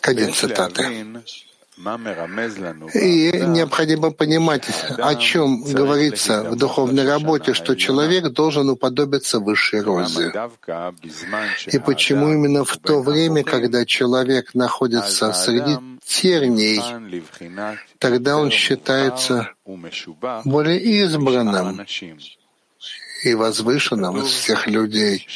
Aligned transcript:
Конец 0.00 0.36
цитаты. 0.36 1.06
И 1.76 3.32
необходимо 3.32 4.12
понимать, 4.12 4.64
о 4.98 5.16
чем 5.16 5.64
говорится 5.64 6.44
в 6.44 6.56
духовной 6.56 7.04
работе, 7.04 7.52
что 7.52 7.74
человек 7.74 8.28
должен 8.28 8.68
уподобиться 8.68 9.40
высшей 9.40 9.80
розе. 9.80 10.32
И 11.66 11.78
почему 11.78 12.32
именно 12.32 12.64
в 12.64 12.76
то 12.76 13.02
время, 13.02 13.42
когда 13.42 13.84
человек 13.84 14.54
находится 14.54 15.32
среди 15.32 15.76
терней, 16.04 16.80
тогда 17.98 18.36
он 18.36 18.50
считается 18.50 19.50
более 20.44 20.80
избранным 20.80 21.84
и 23.24 23.34
возвышенным 23.34 24.18
из 24.18 24.26
всех 24.26 24.68
людей, 24.68 25.26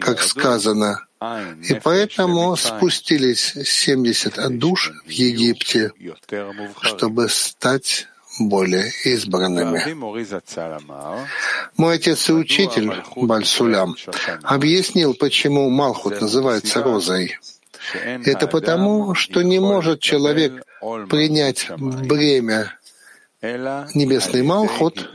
как 0.00 0.20
сказано, 0.20 1.05
и 1.20 1.80
поэтому 1.82 2.56
спустились 2.56 3.54
70 3.64 4.58
душ 4.58 4.92
в 5.06 5.10
Египте, 5.10 5.92
чтобы 6.82 7.28
стать 7.28 8.08
более 8.38 8.92
избранными. 9.04 9.94
Мой 11.76 11.94
отец 11.96 12.28
и 12.28 12.32
учитель 12.32 12.92
Бальсулям 13.16 13.96
объяснил, 14.42 15.14
почему 15.14 15.70
Малхут 15.70 16.20
называется 16.20 16.82
розой. 16.82 17.38
Это 18.24 18.46
потому, 18.46 19.14
что 19.14 19.42
не 19.42 19.58
может 19.58 20.00
человек 20.00 20.64
принять 21.08 21.70
бремя 21.78 22.78
небесный 23.42 24.42
Малхут, 24.42 25.08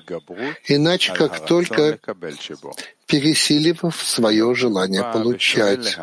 иначе 0.67 1.13
как 1.13 1.45
только 1.45 1.99
пересилив 3.11 3.81
свое 3.93 4.55
желание 4.55 5.03
получать, 5.03 5.97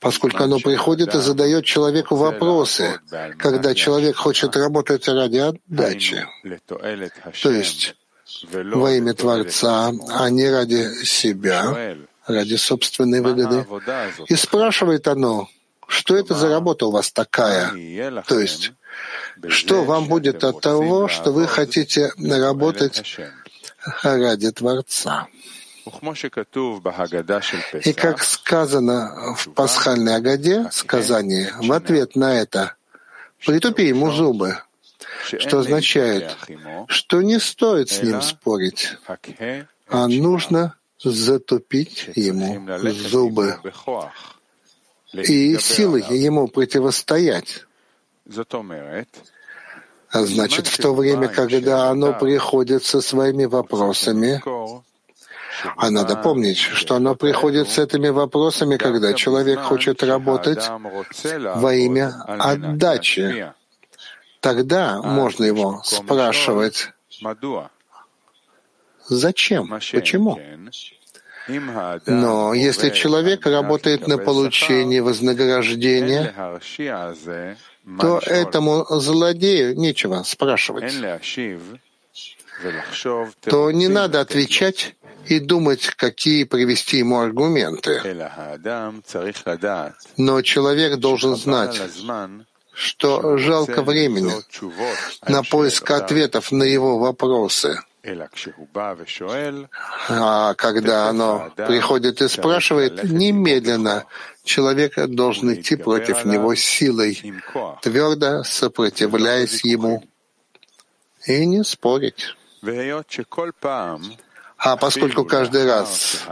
поскольку 0.00 0.44
оно 0.44 0.60
приходит 0.60 1.14
и 1.14 1.18
задает 1.18 1.64
человеку 1.64 2.14
вопросы, 2.14 3.00
когда 3.38 3.74
человек 3.74 4.16
хочет 4.16 4.56
работать 4.56 5.08
ради 5.08 5.38
отдачи, 5.38 6.24
то 7.42 7.50
есть 7.50 7.96
во 8.52 8.92
имя 8.92 9.14
Творца, 9.14 9.90
а 10.10 10.30
не 10.30 10.48
ради 10.48 11.04
себя, 11.04 11.96
ради 12.26 12.54
собственной 12.54 13.20
выгоды. 13.20 13.66
И 14.28 14.36
спрашивает 14.36 15.08
оно, 15.08 15.48
что 15.88 16.14
это 16.16 16.34
за 16.34 16.50
работа 16.50 16.86
у 16.86 16.90
вас 16.92 17.10
такая? 17.10 17.72
То 18.28 18.38
есть, 18.38 18.72
что 19.48 19.82
вам 19.84 20.06
будет 20.06 20.44
от 20.44 20.60
того, 20.60 21.08
что 21.08 21.32
вы 21.32 21.48
хотите 21.48 22.12
работать 22.18 23.18
ради 24.02 24.50
Творца? 24.52 25.26
И 27.84 27.92
как 27.92 28.22
сказано 28.22 29.34
в 29.36 29.50
пасхальной 29.50 30.16
Агаде, 30.16 30.68
сказание, 30.70 31.52
в 31.60 31.72
ответ 31.72 32.16
на 32.16 32.40
это 32.40 32.74
«притупи 33.44 33.86
ему 33.86 34.10
зубы», 34.10 34.58
что 35.38 35.58
означает, 35.60 36.36
что 36.88 37.22
не 37.22 37.38
стоит 37.38 37.90
с 37.90 38.02
ним 38.02 38.22
спорить, 38.22 38.96
а 39.88 40.08
нужно 40.08 40.74
затупить 41.02 42.10
ему 42.14 42.66
зубы 42.92 43.58
и 45.12 45.58
силой 45.58 46.04
ему 46.10 46.48
противостоять. 46.48 47.64
А 50.10 50.24
значит, 50.24 50.66
в 50.66 50.78
то 50.78 50.94
время, 50.94 51.28
когда 51.28 51.90
оно 51.90 52.14
приходит 52.14 52.84
со 52.84 53.00
своими 53.00 53.44
вопросами, 53.44 54.42
а 55.76 55.90
надо 55.90 56.16
помнить, 56.16 56.58
что 56.58 56.96
оно 56.96 57.14
приходит 57.14 57.68
с 57.68 57.78
этими 57.78 58.08
вопросами, 58.08 58.76
когда 58.76 59.12
человек 59.12 59.60
хочет 59.60 60.02
работать 60.02 60.68
во 61.56 61.74
имя 61.74 62.12
отдачи. 62.26 63.52
Тогда 64.40 65.02
можно 65.02 65.44
его 65.44 65.80
спрашивать, 65.84 66.92
зачем, 69.08 69.68
почему? 69.92 70.38
Но 72.06 72.54
если 72.54 72.90
человек 72.90 73.46
работает 73.46 74.06
на 74.06 74.18
получение 74.18 75.02
вознаграждения, 75.02 76.34
то 77.98 78.18
этому 78.18 78.84
злодею 78.90 79.76
нечего 79.78 80.22
спрашивать. 80.22 80.94
То 83.42 83.70
не 83.70 83.88
надо 83.88 84.20
отвечать 84.20 84.96
и 85.26 85.40
думать, 85.40 85.90
какие 85.96 86.44
привести 86.44 86.98
ему 86.98 87.20
аргументы. 87.20 88.00
Но 90.16 90.42
человек 90.42 90.96
должен 90.96 91.36
знать, 91.36 91.80
что 92.72 93.38
жалко 93.38 93.82
времени 93.82 94.32
на 95.26 95.42
поиск 95.42 95.90
ответов 95.90 96.52
на 96.52 96.64
его 96.64 96.98
вопросы. 96.98 97.80
А 100.08 100.54
когда 100.54 101.08
оно 101.08 101.50
приходит 101.56 102.22
и 102.22 102.28
спрашивает, 102.28 103.04
немедленно 103.04 104.04
человек 104.44 104.96
должен 105.08 105.54
идти 105.54 105.76
против 105.76 106.24
него 106.24 106.54
силой, 106.54 107.20
твердо 107.82 108.44
сопротивляясь 108.44 109.64
ему. 109.64 110.04
И 111.26 111.44
не 111.44 111.64
спорить. 111.64 112.37
А 114.58 114.76
поскольку 114.76 115.24
каждый 115.24 115.66
раз, 115.66 116.24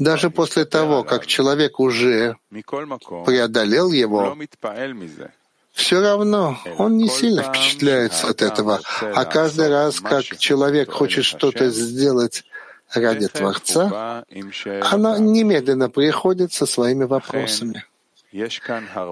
даже 0.00 0.30
после 0.30 0.64
того, 0.64 1.04
как 1.04 1.26
человек 1.26 1.78
уже 1.78 2.36
преодолел 2.50 3.92
его, 3.92 4.36
все 5.72 6.00
равно 6.00 6.58
он 6.76 6.96
не 6.96 7.08
сильно 7.08 7.44
впечатляется 7.44 8.28
от 8.28 8.42
этого. 8.42 8.80
А 9.00 9.24
каждый 9.24 9.68
раз, 9.68 10.00
как 10.00 10.24
человек 10.24 10.90
хочет 10.90 11.24
что-то 11.24 11.70
сделать 11.70 12.44
ради 12.92 13.28
Творца, 13.28 14.24
она 14.90 15.18
немедленно 15.18 15.88
приходит 15.88 16.52
со 16.52 16.66
своими 16.66 17.04
вопросами. 17.04 17.84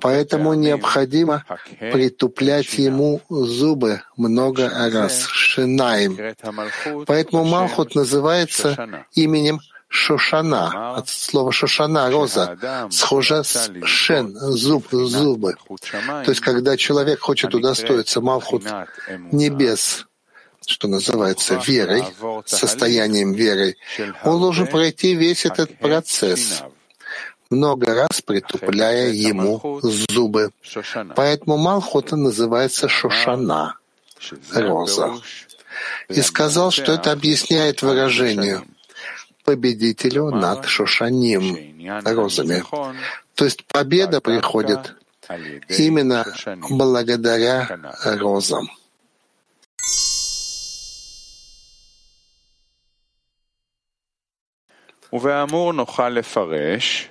Поэтому 0.03 0.54
необходимо 0.54 1.44
притуплять 1.81 2.78
ему 2.78 3.22
зубы 3.28 4.03
много 4.16 4.69
раз, 4.69 5.27
шинаем. 5.27 6.19
Поэтому 7.06 7.44
Малхут 7.44 7.94
называется 7.94 9.06
именем 9.15 9.60
Шошана, 9.88 10.97
от 10.97 11.09
слова 11.09 11.53
Шошана, 11.53 12.10
роза, 12.10 12.88
схожа 12.91 13.43
с 13.43 13.71
шен, 13.84 14.34
зуб, 14.34 14.88
зубы. 14.91 15.55
То 16.25 16.31
есть, 16.31 16.41
когда 16.41 16.76
человек 16.76 17.21
хочет 17.21 17.55
удостоиться 17.55 18.21
Малхут 18.21 18.65
небес, 19.32 20.06
что 20.66 20.88
называется 20.88 21.62
верой, 21.65 22.05
состоянием 22.44 23.32
веры, 23.32 23.76
он 24.25 24.41
должен 24.41 24.66
пройти 24.66 25.15
весь 25.15 25.47
этот 25.47 25.78
процесс, 25.78 26.65
много 27.50 27.94
раз 27.94 28.22
притупляя 28.22 29.10
ему 29.10 29.80
зубы. 29.82 30.50
Поэтому 31.14 31.56
Малхута 31.56 32.16
называется 32.16 32.88
Шошана, 32.88 33.76
роза. 34.52 35.14
И 36.08 36.22
сказал, 36.22 36.70
что 36.70 36.92
это 36.92 37.12
объясняет 37.12 37.82
выражение 37.82 38.62
победителю 39.44 40.30
над 40.30 40.66
Шошаним, 40.66 41.56
розами. 42.04 42.64
То 43.34 43.44
есть 43.44 43.64
победа 43.66 44.20
приходит 44.20 44.96
именно 45.68 46.24
благодаря 46.70 47.68
розам. 48.04 48.68
Увеамур 55.12 55.72
нухалефареш 55.72 57.08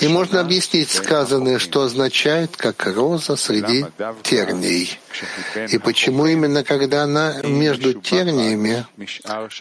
и 0.00 0.08
можно 0.08 0.40
объяснить 0.40 0.90
сказанное, 0.90 1.60
что 1.60 1.82
означает, 1.82 2.56
как 2.56 2.86
роза 2.86 3.36
среди 3.36 3.86
терний. 4.24 4.98
И 5.70 5.78
почему 5.78 6.26
именно 6.26 6.64
когда 6.64 7.04
она 7.04 7.40
между 7.42 7.94
терниями, 7.94 8.84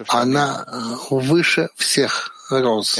она 0.07 0.65
выше 1.11 1.69
всех 1.75 2.35
роз. 2.49 2.99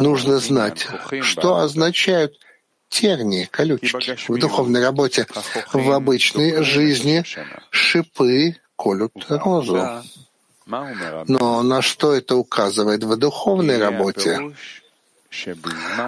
Нужно 0.00 0.38
знать, 0.38 0.88
что 1.22 1.58
означают 1.58 2.34
тернии, 2.88 3.44
колючки 3.44 4.16
в 4.28 4.38
духовной 4.38 4.82
работе. 4.82 5.26
В 5.72 5.90
обычной 5.92 6.64
жизни 6.64 7.24
шипы 7.70 8.56
колют 8.76 9.12
розу. 9.28 10.02
Но 10.66 11.62
на 11.62 11.82
что 11.82 12.14
это 12.14 12.36
указывает 12.36 13.04
в 13.04 13.16
духовной 13.16 13.78
работе? 13.78 14.54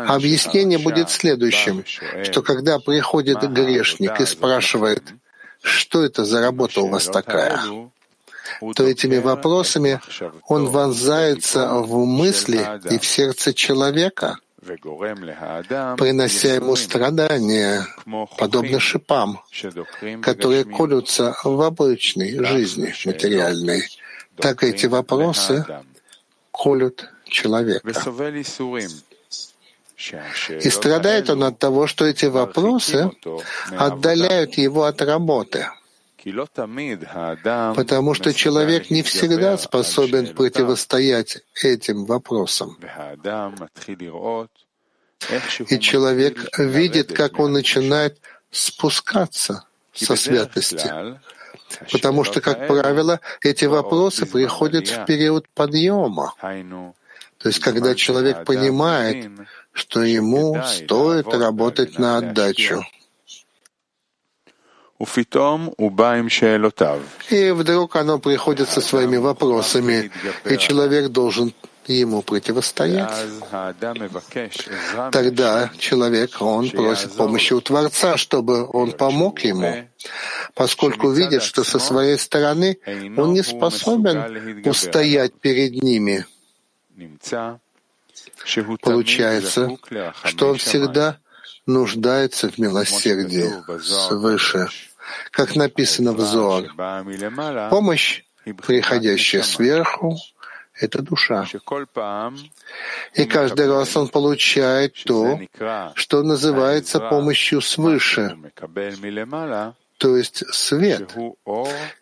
Объяснение 0.06 0.78
будет 0.78 1.10
следующим, 1.10 1.84
что 2.22 2.42
когда 2.42 2.78
приходит 2.78 3.42
грешник 3.42 4.20
и 4.20 4.26
спрашивает, 4.26 5.02
что 5.62 6.04
это 6.04 6.24
за 6.24 6.40
работа 6.40 6.80
у 6.80 6.88
вас 6.88 7.06
такая, 7.06 7.60
то 8.74 8.84
этими 8.84 9.18
вопросами 9.18 10.00
он 10.46 10.66
вонзается 10.66 11.68
в 11.74 12.06
мысли 12.06 12.60
и 12.90 12.98
в 12.98 13.04
сердце 13.04 13.52
человека— 13.52 14.38
принося 15.96 16.54
ему 16.54 16.76
страдания, 16.76 17.86
подобно 18.36 18.80
шипам, 18.80 19.40
которые 20.22 20.64
колются 20.64 21.36
в 21.44 21.60
обычной 21.60 22.44
жизни 22.44 22.92
материальной, 23.04 23.82
так 24.36 24.62
эти 24.62 24.86
вопросы 24.86 25.64
колют 26.52 27.08
человека. 27.24 27.88
И 30.48 30.70
страдает 30.70 31.30
он 31.30 31.42
от 31.42 31.58
того, 31.58 31.86
что 31.86 32.04
эти 32.04 32.26
вопросы 32.26 33.10
отдаляют 33.70 34.54
его 34.54 34.84
от 34.84 35.00
работы, 35.00 35.68
потому 37.74 38.14
что 38.14 38.34
человек 38.34 38.90
не 38.90 39.02
всегда 39.02 39.56
способен 39.56 40.34
противостоять 40.34 41.38
этим 41.62 42.04
вопросам. 42.04 42.76
И 45.68 45.78
человек 45.80 46.58
видит, 46.58 47.12
как 47.12 47.38
он 47.38 47.52
начинает 47.52 48.18
спускаться 48.50 49.64
со 49.94 50.14
святости, 50.16 50.90
потому 51.92 52.24
что, 52.24 52.40
как 52.40 52.66
правило, 52.66 53.20
эти 53.42 53.64
вопросы 53.66 54.26
приходят 54.26 54.88
в 54.88 55.04
период 55.04 55.48
подъема, 55.54 56.34
то 57.38 57.48
есть 57.48 57.60
когда 57.60 57.94
человек 57.94 58.44
понимает, 58.44 59.30
что 59.72 60.02
ему 60.02 60.62
стоит 60.64 61.26
работать 61.34 61.98
на 61.98 62.18
отдачу. 62.18 62.82
И 67.30 67.50
вдруг 67.50 67.96
оно 67.96 68.18
приходит 68.18 68.68
со 68.70 68.80
своими 68.80 69.18
вопросами, 69.18 70.10
и 70.46 70.56
человек 70.56 71.08
должен 71.08 71.52
ему 71.92 72.22
противостоять. 72.22 73.10
Тогда 75.12 75.70
человек, 75.78 76.40
он 76.40 76.70
просит 76.70 77.12
помощи 77.12 77.52
у 77.52 77.60
Творца, 77.60 78.16
чтобы 78.16 78.66
он 78.66 78.92
помог 78.92 79.40
ему, 79.40 79.88
поскольку 80.54 81.10
видит, 81.10 81.42
что 81.42 81.64
со 81.64 81.78
своей 81.78 82.18
стороны 82.18 82.78
он 83.16 83.32
не 83.32 83.42
способен 83.42 84.64
устоять 84.64 85.34
перед 85.34 85.82
ними. 85.82 86.26
Получается, 88.80 89.76
что 90.24 90.48
он 90.50 90.58
всегда 90.58 91.18
нуждается 91.66 92.48
в 92.50 92.58
милосердии 92.58 93.50
свыше. 93.80 94.68
Как 95.30 95.54
написано 95.54 96.12
в 96.12 96.20
Зоар, 96.20 96.64
помощь, 97.70 98.22
приходящая 98.44 99.42
сверху,— 99.42 100.16
это 100.78 101.02
душа. 101.02 101.46
И 103.14 103.24
каждый 103.24 103.68
раз 103.68 103.96
он 103.96 104.08
получает 104.08 104.94
то, 105.04 105.40
что 105.94 106.22
называется 106.22 107.00
помощью 107.00 107.60
свыше, 107.60 108.36
то 109.98 110.16
есть 110.16 110.44
свет, 110.52 111.14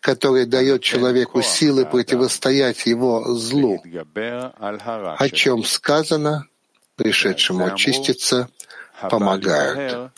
который 0.01 0.45
дает 0.45 0.81
человеку 0.83 1.41
силы 1.41 1.85
противостоять 1.85 2.85
его 2.85 3.33
злу, 3.35 3.81
о 5.17 5.29
чем 5.29 5.63
сказано, 5.63 6.47
пришедшему 6.95 7.65
очиститься, 7.65 8.49
помогают. 9.09 10.11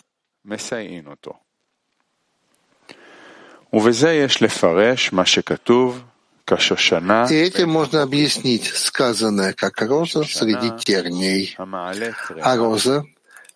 И 6.49 7.35
этим 7.35 7.69
можно 7.69 8.03
объяснить 8.03 8.65
сказанное 8.65 9.53
как 9.53 9.81
роза 9.81 10.23
среди 10.23 10.71
терней. 10.77 11.55
А 11.57 12.55
роза 12.55 13.05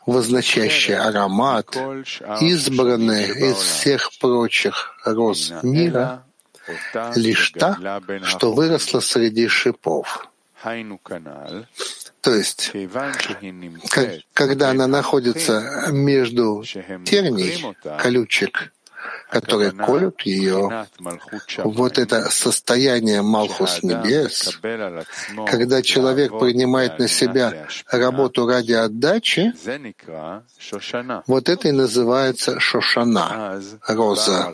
возносящая 0.05 1.07
аромат, 1.07 1.75
избранная 2.41 3.27
из 3.27 3.55
всех 3.55 4.11
прочих 4.19 4.95
роз 5.05 5.53
мира, 5.63 6.25
лишь 7.15 7.51
та, 7.51 8.01
что 8.23 8.53
выросла 8.53 8.99
среди 8.99 9.47
шипов. 9.47 10.27
То 12.21 12.35
есть, 12.35 12.71
когда 14.33 14.69
она 14.69 14.87
находится 14.87 15.87
между 15.91 16.63
терней, 17.05 17.65
колючек, 17.99 18.71
которые 19.29 19.71
колют 19.71 20.21
ее, 20.21 20.87
вот 21.63 21.97
это 21.97 22.29
состояние 22.29 23.21
Малхус 23.21 23.83
Небес, 23.83 24.59
когда 25.47 25.81
человек 25.81 26.37
принимает 26.37 26.99
на 26.99 27.07
себя 27.07 27.67
работу 27.89 28.47
ради 28.47 28.73
отдачи, 28.73 29.53
вот 31.27 31.49
это 31.49 31.67
и 31.67 31.71
называется 31.71 32.59
Шошана, 32.59 33.61
роза. 33.87 34.53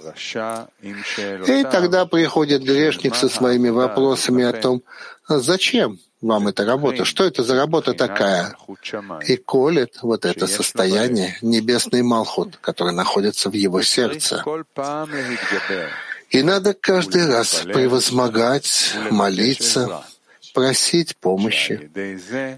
И 1.47 1.63
тогда 1.63 2.05
приходит 2.05 2.63
грешник 2.63 3.15
со 3.15 3.29
своими 3.29 3.69
вопросами 3.69 4.43
о 4.43 4.53
том, 4.53 4.83
зачем 5.27 5.99
вам 6.21 6.47
эта 6.47 6.65
работа? 6.65 7.05
Что 7.05 7.23
это 7.23 7.43
за 7.43 7.55
работа 7.55 7.93
такая? 7.93 8.55
И 9.27 9.37
колет 9.37 9.99
вот 10.01 10.25
это 10.25 10.47
состояние, 10.47 11.37
небесный 11.41 12.01
Малхут, 12.01 12.57
который 12.57 12.93
находится 12.93 13.49
в 13.49 13.53
его 13.53 13.81
сердце. 13.81 14.43
И 16.29 16.43
надо 16.43 16.73
каждый 16.73 17.25
раз 17.25 17.63
превозмогать, 17.65 18.93
молиться, 19.11 20.03
просить 20.53 21.15
помощи, 21.17 21.89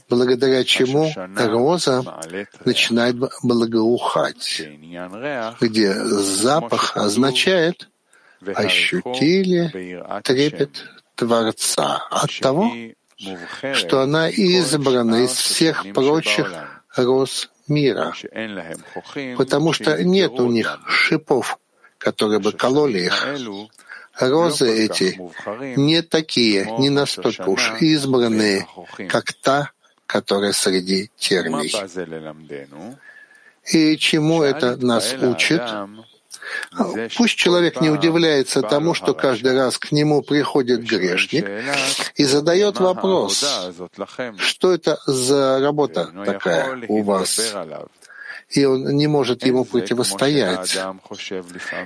благодаря 0.10 0.64
чему 0.64 1.14
роза 1.36 2.04
начинает 2.66 3.16
благоухать, 3.44 4.62
где 5.60 5.94
запах 5.94 6.96
означает 6.96 7.90
ощутили 8.56 10.02
трепет 10.24 10.86
Творца. 11.16 12.08
От 12.10 12.40
того, 12.40 12.72
что 13.74 14.01
она 14.01 14.30
избрана 14.30 15.25
из 15.25 15.31
всех 15.31 15.86
прочих 15.94 16.54
роз 16.95 17.50
мира, 17.68 18.13
потому 19.38 19.74
что 19.74 20.04
нет 20.04 20.31
у 20.39 20.50
них 20.50 20.80
шипов, 20.88 21.60
которые 21.98 22.39
бы 22.39 22.51
кололи 22.51 23.00
их. 23.00 23.27
Розы 24.19 24.69
эти 24.86 25.18
не 25.77 26.01
такие, 26.01 26.66
не 26.80 26.89
настолько 26.89 27.50
уж 27.50 27.74
избранные, 27.80 28.68
как 29.07 29.31
та, 29.33 29.71
которая 30.06 30.51
среди 30.51 31.10
терний. 31.18 31.74
И 33.71 33.97
чему 33.97 34.44
это 34.44 34.76
нас 34.78 35.14
учит? 35.14 35.61
Пусть 37.18 37.36
человек 37.36 37.82
не 37.82 37.90
удивляется 37.90 38.62
тому, 38.62 38.94
что 38.94 39.14
каждый 39.14 39.56
раз 39.56 39.78
к 39.78 39.92
нему 39.92 40.22
приходит 40.22 40.82
грешник 40.84 41.50
и 42.16 42.24
задает 42.24 42.80
вопрос, 42.80 43.46
что 44.38 44.74
это 44.74 45.00
за 45.06 45.60
работа 45.60 46.12
такая 46.26 46.80
у 46.88 47.04
вас? 47.04 47.40
и 48.50 48.66
он 48.66 48.84
не 48.96 49.08
может 49.08 49.46
ему 49.46 49.64
противостоять. 49.64 50.78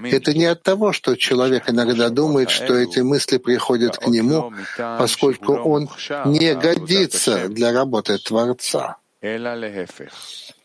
Это 0.03 0.33
не 0.33 0.45
от 0.45 0.63
того, 0.63 0.93
что 0.93 1.15
человек 1.15 1.69
иногда 1.69 2.09
думает, 2.09 2.49
что 2.49 2.75
эти 2.75 2.99
мысли 2.99 3.37
приходят 3.37 3.97
к 3.97 4.07
нему, 4.07 4.53
поскольку 4.77 5.55
он 5.55 5.89
не 6.25 6.53
годится 6.55 7.49
для 7.49 7.73
работы 7.73 8.17
Творца. 8.17 8.97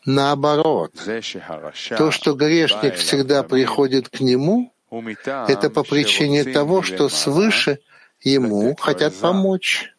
Наоборот, 0.04 0.92
то, 1.96 2.10
что 2.10 2.34
грешник 2.34 2.94
всегда 2.96 3.42
приходит 3.42 4.08
к 4.08 4.20
нему, 4.20 4.72
это 5.24 5.70
по 5.70 5.82
причине 5.82 6.44
того, 6.44 6.82
что 6.82 7.08
свыше 7.08 7.78
ему 8.22 8.76
хотят 8.76 9.14
помочь, 9.14 9.92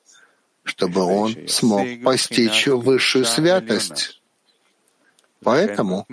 чтобы 0.64 1.02
он 1.02 1.36
смог 1.48 1.88
постичь 2.04 2.68
высшую 2.68 3.26
святость. 3.26 4.22
Поэтому 5.44 6.06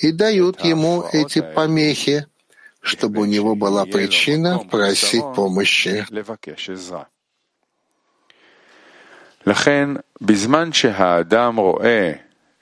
и 0.00 0.12
дают 0.12 0.60
ему 0.64 1.04
эти 1.12 1.40
помехи, 1.40 2.26
чтобы 2.80 3.22
у 3.22 3.24
него 3.24 3.54
была 3.54 3.84
причина 3.86 4.58
просить 4.58 5.24
помощи. 5.34 6.06
לכן, 9.46 9.90
בזמן 10.20 10.72
שהאדם 10.72 11.56
רואה 11.56 12.12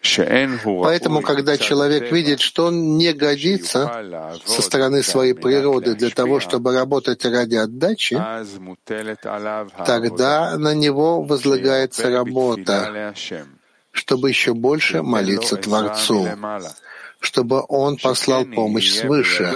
Поэтому, 0.01 1.21
когда 1.21 1.57
человек 1.57 2.11
видит, 2.11 2.41
что 2.41 2.65
он 2.65 2.97
не 2.97 3.13
годится 3.13 4.31
со 4.45 4.61
стороны 4.61 5.03
своей 5.03 5.33
природы 5.33 5.95
для 5.95 6.09
того, 6.09 6.39
чтобы 6.39 6.73
работать 6.73 7.23
ради 7.25 7.55
отдачи, 7.55 8.15
тогда 9.85 10.57
на 10.57 10.73
него 10.73 11.21
возлагается 11.21 12.09
работа, 12.09 13.13
чтобы 13.91 14.29
еще 14.29 14.53
больше 14.53 15.03
молиться 15.03 15.57
Творцу, 15.57 16.27
чтобы 17.19 17.63
он 17.67 17.97
послал 17.97 18.45
помощь 18.45 18.91
свыше, 18.91 19.53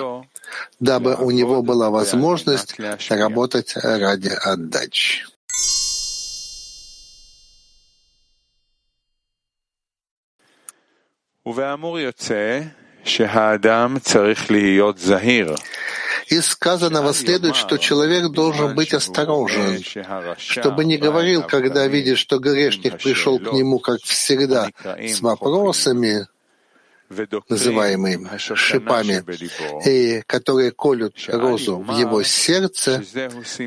дабы 0.79 1.15
у 1.15 1.31
него 1.31 1.63
была 1.63 1.89
возможность 1.89 2.75
работать 3.09 3.73
ради 3.75 4.29
отдачи. 4.29 5.25
Из 16.27 16.47
сказанного 16.47 17.13
следует, 17.13 17.55
что 17.55 17.77
человек 17.77 18.31
должен 18.31 18.73
быть 18.73 18.95
осторожен, 18.95 19.79
чтобы 20.39 20.85
не 20.85 20.97
говорил, 20.97 21.43
когда 21.43 21.85
видит, 21.85 22.17
что 22.17 22.39
грешник 22.39 22.97
пришел 22.97 23.37
к 23.37 23.53
нему, 23.53 23.77
как 23.77 24.01
всегда, 24.01 24.71
с 24.83 25.21
вопросами, 25.21 26.27
называемые 27.49 28.19
шипами, 28.37 29.23
и 29.87 30.21
которые 30.25 30.71
колют 30.71 31.15
розу 31.27 31.77
в 31.77 31.97
его 31.97 32.23
сердце, 32.23 33.03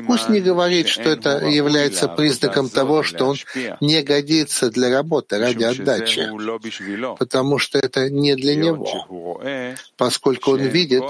пусть 0.07 0.29
не 0.29 0.41
говорит, 0.41 0.87
что 0.87 1.03
это 1.03 1.45
является 1.45 2.07
признаком 2.07 2.69
того, 2.69 3.03
что 3.03 3.25
он 3.25 3.37
не 3.81 4.01
годится 4.01 4.69
для 4.69 4.89
работы 4.89 5.37
ради 5.37 5.63
отдачи, 5.63 6.29
потому 7.17 7.59
что 7.59 7.79
это 7.79 8.09
не 8.09 8.35
для 8.35 8.55
него, 8.55 9.41
поскольку 9.97 10.51
он 10.51 10.61
видит, 10.61 11.03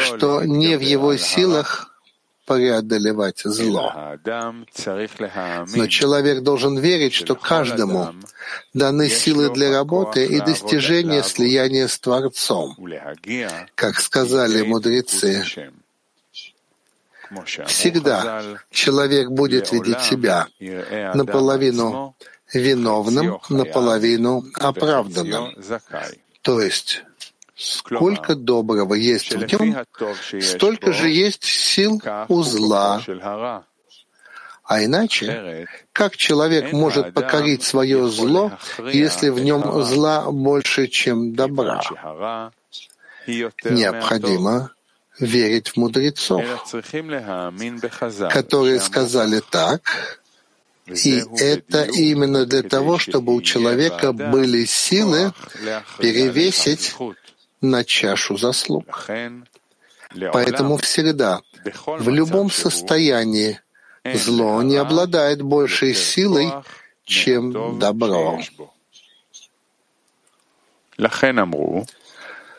что 0.00 0.42
не 0.44 0.76
в 0.76 0.80
его 0.80 1.16
силах 1.16 1.93
преодолевать 2.44 3.40
зло. 3.44 3.92
Но 5.74 5.86
человек 5.86 6.42
должен 6.42 6.78
верить, 6.78 7.14
что 7.14 7.34
каждому 7.34 8.14
даны 8.72 9.08
силы 9.08 9.50
для 9.50 9.70
работы 9.70 10.26
и 10.26 10.40
достижения 10.40 11.22
слияния 11.22 11.88
с 11.88 11.98
Творцом, 11.98 12.76
как 13.74 14.00
сказали 14.00 14.62
мудрецы. 14.62 15.44
Всегда 17.66 18.42
человек 18.70 19.30
будет 19.30 19.72
видеть 19.72 20.00
себя 20.02 20.46
наполовину 21.14 22.14
виновным, 22.52 23.40
наполовину 23.48 24.44
оправданным. 24.54 25.54
То 26.42 26.60
есть 26.60 27.02
Сколько 27.56 28.34
доброго 28.34 28.94
есть 28.94 29.34
в 29.34 29.44
нем, 29.46 29.76
столько 30.40 30.92
же 30.92 31.08
есть 31.08 31.44
сил 31.44 32.02
у 32.28 32.42
зла. 32.42 33.02
А 34.64 34.82
иначе, 34.82 35.68
как 35.92 36.16
человек 36.16 36.72
может 36.72 37.12
покорить 37.12 37.62
свое 37.62 38.08
зло, 38.08 38.52
если 38.92 39.28
в 39.28 39.38
нем 39.38 39.82
зла 39.84 40.30
больше, 40.30 40.88
чем 40.88 41.34
добра? 41.34 41.82
Необходимо 43.26 44.70
верить 45.20 45.68
в 45.68 45.76
мудрецов, 45.76 46.42
которые 48.30 48.80
сказали 48.80 49.40
так, 49.50 50.20
и 50.86 51.22
это 51.38 51.84
именно 51.84 52.44
для 52.46 52.62
того, 52.62 52.98
чтобы 52.98 53.34
у 53.34 53.40
человека 53.42 54.12
были 54.12 54.64
силы 54.64 55.32
перевесить 55.98 56.94
на 57.70 57.84
чашу 57.84 58.36
заслуг. 58.36 59.06
Поэтому 60.32 60.76
всегда, 60.76 61.40
в 61.86 62.08
любом 62.08 62.50
состоянии, 62.50 63.60
зло 64.04 64.62
не 64.62 64.76
обладает 64.76 65.42
большей 65.42 65.94
силой, 65.94 66.52
чем 67.04 67.78
добро. 67.78 68.40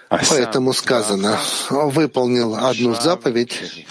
Поэтому 0.10 0.74
сказано, 0.74 1.40
выполнил 1.70 2.56
одну 2.56 2.94
заповедь, 2.94 3.86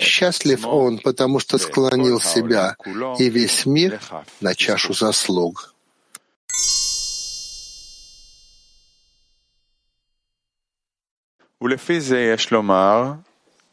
счастлив 0.00 0.66
он, 0.66 0.98
потому 0.98 1.38
что 1.38 1.58
склонил 1.58 2.20
себя 2.20 2.76
и 3.18 3.28
весь 3.28 3.66
мир 3.66 4.00
на 4.40 4.54
чашу 4.54 4.94
заслуг. 4.94 5.74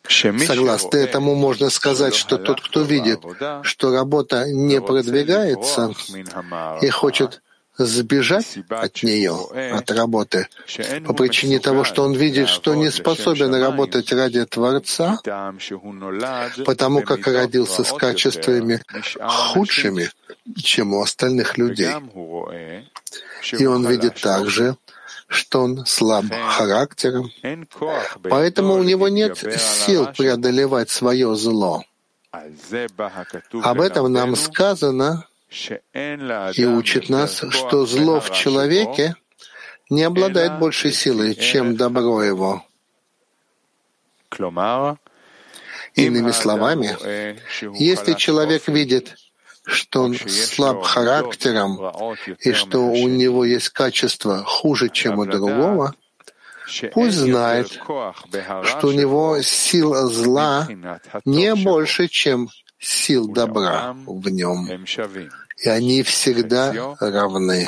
Согласно 0.09 0.97
этому 0.97 1.35
можно 1.35 1.69
сказать, 1.69 2.15
что 2.15 2.37
тот, 2.37 2.61
кто 2.61 2.81
видит, 2.81 3.19
что 3.63 3.91
работа 3.91 4.45
не 4.47 4.81
продвигается 4.81 5.93
и 6.81 6.89
хочет 6.89 7.41
сбежать 7.77 8.57
от 8.69 9.03
нее, 9.03 9.37
от 9.73 9.91
работы, 9.91 10.47
по 11.05 11.13
причине 11.13 11.59
того, 11.59 11.83
что 11.83 12.03
он 12.03 12.13
видит, 12.13 12.49
что 12.49 12.73
не 12.73 12.89
способен 12.89 13.53
работать 13.53 14.11
ради 14.11 14.45
Творца, 14.45 15.19
потому 16.65 17.01
как 17.01 17.27
родился 17.27 17.83
с 17.83 17.91
качествами 17.93 18.81
худшими, 19.19 20.09
чем 20.55 20.93
у 20.93 21.01
остальных 21.01 21.57
людей. 21.57 21.93
И 23.59 23.65
он 23.65 23.85
видит 23.87 24.19
также, 24.19 24.75
что 25.27 25.61
он 25.61 25.85
слаб 25.85 26.25
характером, 26.31 27.31
поэтому 28.23 28.75
у 28.75 28.83
него 28.83 29.09
нет 29.09 29.37
сил 29.59 30.07
преодолевать 30.17 30.89
свое 30.89 31.35
зло. 31.35 31.83
Об 32.31 33.81
этом 33.81 34.11
нам 34.11 34.35
сказано 34.35 35.27
и 36.55 36.65
учит 36.65 37.09
нас, 37.09 37.43
что 37.49 37.85
зло 37.85 38.19
в 38.19 38.31
человеке 38.31 39.15
не 39.89 40.03
обладает 40.03 40.59
большей 40.59 40.91
силой, 40.91 41.35
чем 41.35 41.75
добро 41.75 42.23
его. 42.23 42.63
Иными 45.95 46.31
словами, 46.31 46.95
если 47.77 48.13
человек 48.13 48.67
видит, 48.67 49.15
что 49.67 50.03
он 50.03 50.15
слаб 50.15 50.83
характером 50.83 51.79
и 52.39 52.53
что 52.53 52.79
у 52.79 53.07
него 53.07 53.45
есть 53.45 53.69
качество 53.69 54.43
хуже, 54.43 54.89
чем 54.89 55.19
у 55.19 55.25
другого, 55.25 55.93
пусть 56.93 57.17
знает, 57.17 57.71
что 57.71 58.87
у 58.87 58.91
него 58.91 59.41
сил 59.41 59.93
зла 60.09 60.67
не 61.25 61.53
больше, 61.55 62.07
чем 62.07 62.49
сил 62.79 63.27
добра 63.27 63.95
в 64.05 64.29
нем. 64.29 64.85
И 65.63 65.69
они 65.69 66.03
всегда 66.03 66.95
равны. 66.99 67.67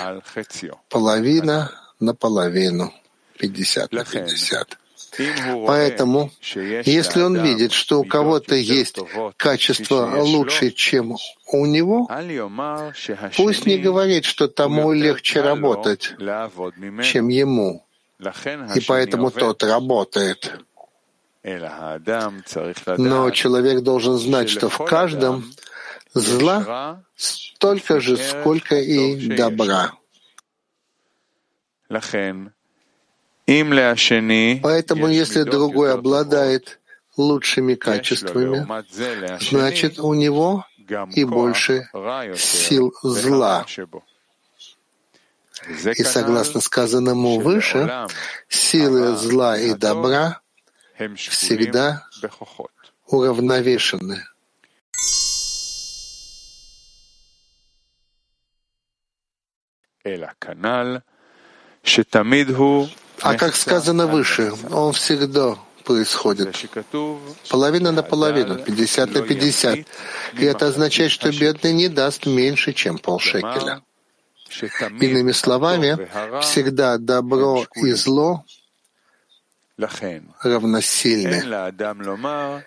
Половина 0.89 1.71
на 1.99 2.13
половину, 2.13 2.93
50 3.39 3.91
на 3.91 4.05
50. 4.05 4.78
Поэтому, 5.67 6.31
если 6.85 7.21
он 7.21 7.37
видит, 7.37 7.71
что 7.71 7.99
у 7.99 8.03
кого-то 8.03 8.55
есть 8.55 8.97
качество 9.37 10.21
лучше, 10.21 10.71
чем 10.71 11.17
у 11.47 11.65
него, 11.65 12.07
пусть 13.35 13.65
не 13.65 13.77
говорит, 13.77 14.25
что 14.25 14.47
тому 14.47 14.93
легче 14.93 15.41
работать, 15.41 16.13
чем 17.03 17.27
ему, 17.27 17.85
и 18.75 18.81
поэтому 18.87 19.31
тот 19.31 19.63
работает. 19.63 20.59
Но 22.97 23.31
человек 23.31 23.81
должен 23.81 24.17
знать, 24.17 24.49
что 24.49 24.69
в 24.69 24.77
каждом 24.85 25.51
зла 26.13 27.03
столько 27.15 27.99
же, 27.99 28.17
сколько 28.17 28.75
и 28.75 29.35
добра. 29.35 29.93
Поэтому, 34.61 35.07
если 35.07 35.43
другой 35.43 35.93
обладает 35.93 36.79
лучшими 37.17 37.73
качествами, 37.73 38.67
значит, 39.41 39.99
у 39.99 40.13
него 40.13 40.65
и 41.15 41.23
больше 41.23 41.89
сил 42.37 42.93
зла. 43.01 43.65
И 45.97 46.03
согласно 46.03 46.61
сказанному 46.61 47.39
выше, 47.39 48.07
силы 48.47 49.15
зла 49.17 49.57
и 49.57 49.73
добра 49.73 50.41
всегда 51.15 52.05
уравновешены. 53.07 54.23
А 63.21 63.35
как 63.35 63.55
сказано 63.55 64.07
выше, 64.07 64.53
он 64.71 64.93
всегда 64.93 65.57
происходит. 65.83 66.55
Половина 67.49 67.91
на 67.91 68.03
половину, 68.03 68.57
50 68.57 69.11
на 69.11 69.21
50. 69.21 69.79
И 70.37 70.45
это 70.45 70.67
означает, 70.67 71.11
что 71.11 71.31
бедный 71.31 71.73
не 71.73 71.87
даст 71.87 72.25
меньше, 72.25 72.73
чем 72.73 72.97
полшекеля. 72.97 73.81
Иными 74.99 75.31
словами, 75.31 76.09
всегда 76.41 76.97
добро 76.97 77.65
и 77.75 77.91
зло 77.93 78.43
равносильны. 80.43 81.71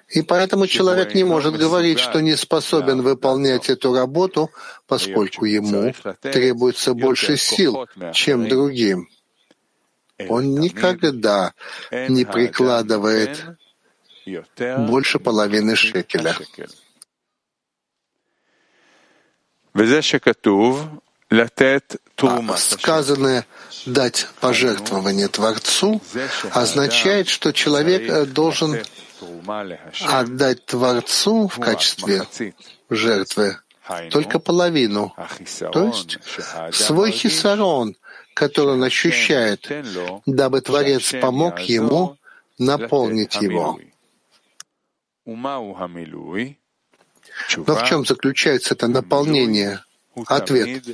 И 0.08 0.22
поэтому 0.22 0.66
человек 0.66 1.14
не 1.14 1.24
может 1.24 1.56
говорить, 1.56 1.98
что 1.98 2.20
не 2.20 2.36
способен 2.36 3.02
выполнять 3.02 3.68
эту 3.68 3.94
работу, 3.94 4.50
поскольку 4.86 5.44
ему 5.44 5.92
требуется 6.22 6.94
больше 6.94 7.36
сил, 7.36 7.86
чем 8.12 8.48
другим. 8.48 9.08
Он 10.28 10.54
никогда 10.54 11.54
не 11.90 12.24
прикладывает 12.24 13.44
больше 14.86 15.18
половины 15.18 15.76
шекеля. 15.76 16.36
сказанное 22.58 23.46
«дать 23.86 24.28
пожертвование 24.40 25.28
Творцу» 25.28 26.00
означает, 26.52 27.28
что 27.28 27.52
человек 27.52 28.02
э, 28.02 28.26
должен 28.26 28.76
отдать 30.06 30.66
Творцу 30.66 31.48
в 31.48 31.58
качестве 31.58 32.26
жертвы. 32.90 33.56
Только 34.10 34.38
половину, 34.38 35.14
то 35.72 35.86
есть 35.86 36.18
свой 36.72 37.10
хисарон, 37.10 37.96
который 38.34 38.74
он 38.74 38.84
ощущает, 38.84 39.70
дабы 40.26 40.60
Творец 40.60 41.12
помог 41.20 41.60
ему 41.60 42.18
наполнить 42.58 43.36
его. 43.36 43.78
Но 45.24 45.86
в 47.74 47.84
чем 47.84 48.04
заключается 48.04 48.74
это 48.74 48.88
наполнение? 48.88 49.80
Ответ. 50.26 50.84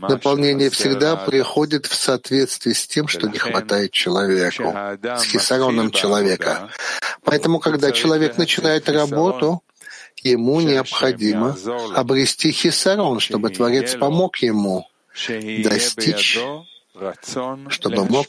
Наполнение 0.00 0.68
всегда 0.68 1.16
приходит 1.16 1.86
в 1.86 1.94
соответствии 1.94 2.72
с 2.72 2.86
тем, 2.86 3.08
что 3.08 3.28
не 3.28 3.38
хватает 3.38 3.92
человеку, 3.92 4.74
с 5.02 5.24
хисароном 5.24 5.90
человека. 5.90 6.68
Поэтому, 7.24 7.60
когда 7.60 7.92
человек 7.92 8.36
начинает 8.36 8.90
работу, 8.90 9.62
ему 10.22 10.60
необходимо 10.60 11.56
обрести 11.94 12.50
хисарон, 12.50 13.20
чтобы 13.20 13.50
Творец 13.50 13.94
помог 13.94 14.36
ему 14.38 14.86
достичь, 15.64 16.38
чтобы 17.70 18.04
мог 18.04 18.26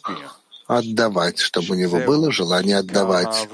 отдавать, 0.68 1.40
чтобы 1.40 1.72
у 1.72 1.76
него 1.76 2.00
было 2.00 2.32
желание 2.32 2.78
отдавать. 2.78 3.48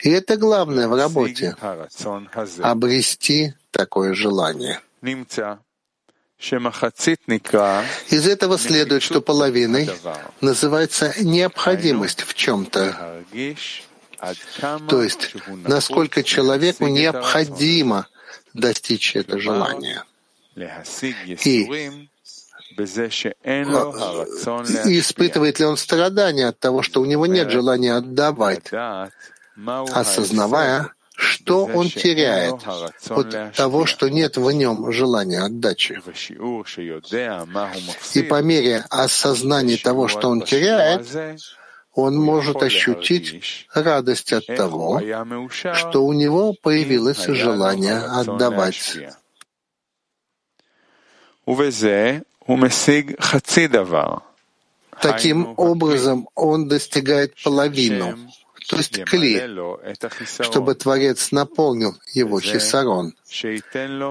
И 0.00 0.08
это 0.08 0.36
главное 0.36 0.88
в 0.88 0.96
работе— 0.96 1.54
обрести 2.62 3.54
такое 3.70 4.14
желание. 4.14 4.80
Из 8.10 8.26
этого 8.28 8.58
следует, 8.58 9.02
что 9.02 9.20
половиной 9.20 9.90
называется 10.40 11.12
необходимость 11.20 12.22
в 12.22 12.32
чем-то. 12.34 13.24
То 14.88 15.02
есть, 15.02 15.34
насколько 15.66 16.22
человеку 16.22 16.86
необходимо 16.86 18.06
достичь 18.54 19.16
это 19.16 19.38
желание. 19.38 20.02
И 21.44 22.08
испытывает 24.98 25.58
ли 25.58 25.66
он 25.66 25.76
страдания 25.76 26.48
от 26.48 26.58
того, 26.58 26.82
что 26.82 27.00
у 27.00 27.04
него 27.04 27.26
нет 27.26 27.50
желания 27.50 27.94
отдавать, 27.94 28.70
осознавая, 29.56 30.92
что 31.18 31.66
он 31.66 31.88
теряет 31.88 32.54
от 33.08 33.54
того, 33.54 33.86
что 33.86 34.08
нет 34.08 34.36
в 34.36 34.50
нем 34.52 34.92
желания 34.92 35.40
отдачи. 35.40 36.00
И 38.14 38.22
по 38.22 38.40
мере 38.42 38.84
осознания 38.88 39.76
того, 39.78 40.06
что 40.06 40.28
он 40.28 40.42
теряет, 40.42 41.08
он 41.92 42.16
может 42.16 42.62
ощутить 42.62 43.66
радость 43.74 44.32
от 44.32 44.46
того, 44.46 45.02
что 45.52 46.04
у 46.04 46.12
него 46.12 46.54
появилось 46.62 47.26
желание 47.26 47.98
отдавать. 47.98 48.96
Таким 55.00 55.54
образом, 55.56 56.28
он 56.34 56.66
достигает 56.68 57.34
половину, 57.42 58.18
то 58.68 58.76
есть 58.76 59.04
кли, 59.04 59.40
чтобы 60.40 60.74
Творец 60.74 61.30
наполнил 61.30 61.96
его 62.12 62.40
хисарон 62.40 63.14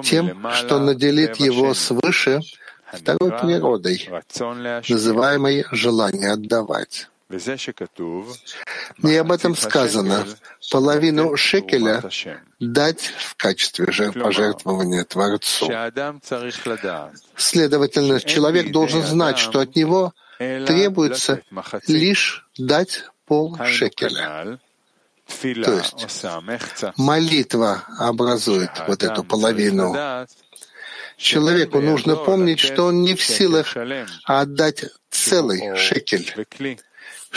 тем, 0.03 0.47
что 0.53 0.79
наделит 0.79 1.35
его 1.37 1.73
свыше 1.73 2.41
второй 2.93 3.31
природой, 3.31 4.09
называемой 4.87 5.65
желание 5.71 6.31
отдавать. 6.31 7.09
И 9.03 9.15
об 9.15 9.31
этом 9.31 9.55
сказано. 9.55 10.25
Половину 10.71 11.35
шекеля 11.35 12.01
дать 12.59 13.01
в 13.01 13.35
качестве 13.35 13.85
пожертвования 14.13 15.03
Творцу. 15.03 15.69
Следовательно, 17.35 18.21
человек 18.21 18.71
должен 18.71 19.03
знать, 19.03 19.37
что 19.37 19.59
от 19.59 19.75
него 19.75 20.13
требуется 20.37 21.41
лишь 21.87 22.47
дать 22.57 23.03
пол 23.25 23.57
шекеля. 23.65 24.59
То 25.27 25.73
есть 25.73 26.25
молитва 26.95 27.83
образует 27.99 28.71
вот 28.87 29.03
эту 29.03 29.25
половину. 29.25 30.25
Человеку 31.17 31.81
нужно 31.81 32.15
помнить, 32.15 32.59
что 32.59 32.85
он 32.85 33.01
не 33.01 33.15
в 33.15 33.23
силах 33.23 33.75
отдать 34.23 34.85
целый 35.09 35.75
шекель 35.75 36.33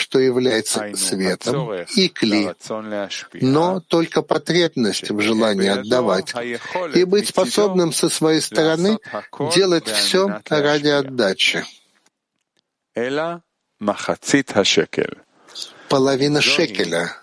что 0.01 0.19
является 0.19 0.95
светом 0.95 1.73
и 1.95 2.07
кли, 2.09 2.49
но 3.33 3.79
только 3.79 4.21
потребность 4.23 5.11
в 5.11 5.21
желании 5.21 5.69
отдавать 5.69 6.33
и 6.95 7.03
быть 7.03 7.29
способным 7.29 7.93
со 7.93 8.09
своей 8.09 8.41
стороны 8.41 8.97
делать 9.55 9.87
все 9.87 10.41
ради 10.49 10.87
отдачи. 10.87 11.63
Половина 15.87 16.41
шекеля 16.41 17.17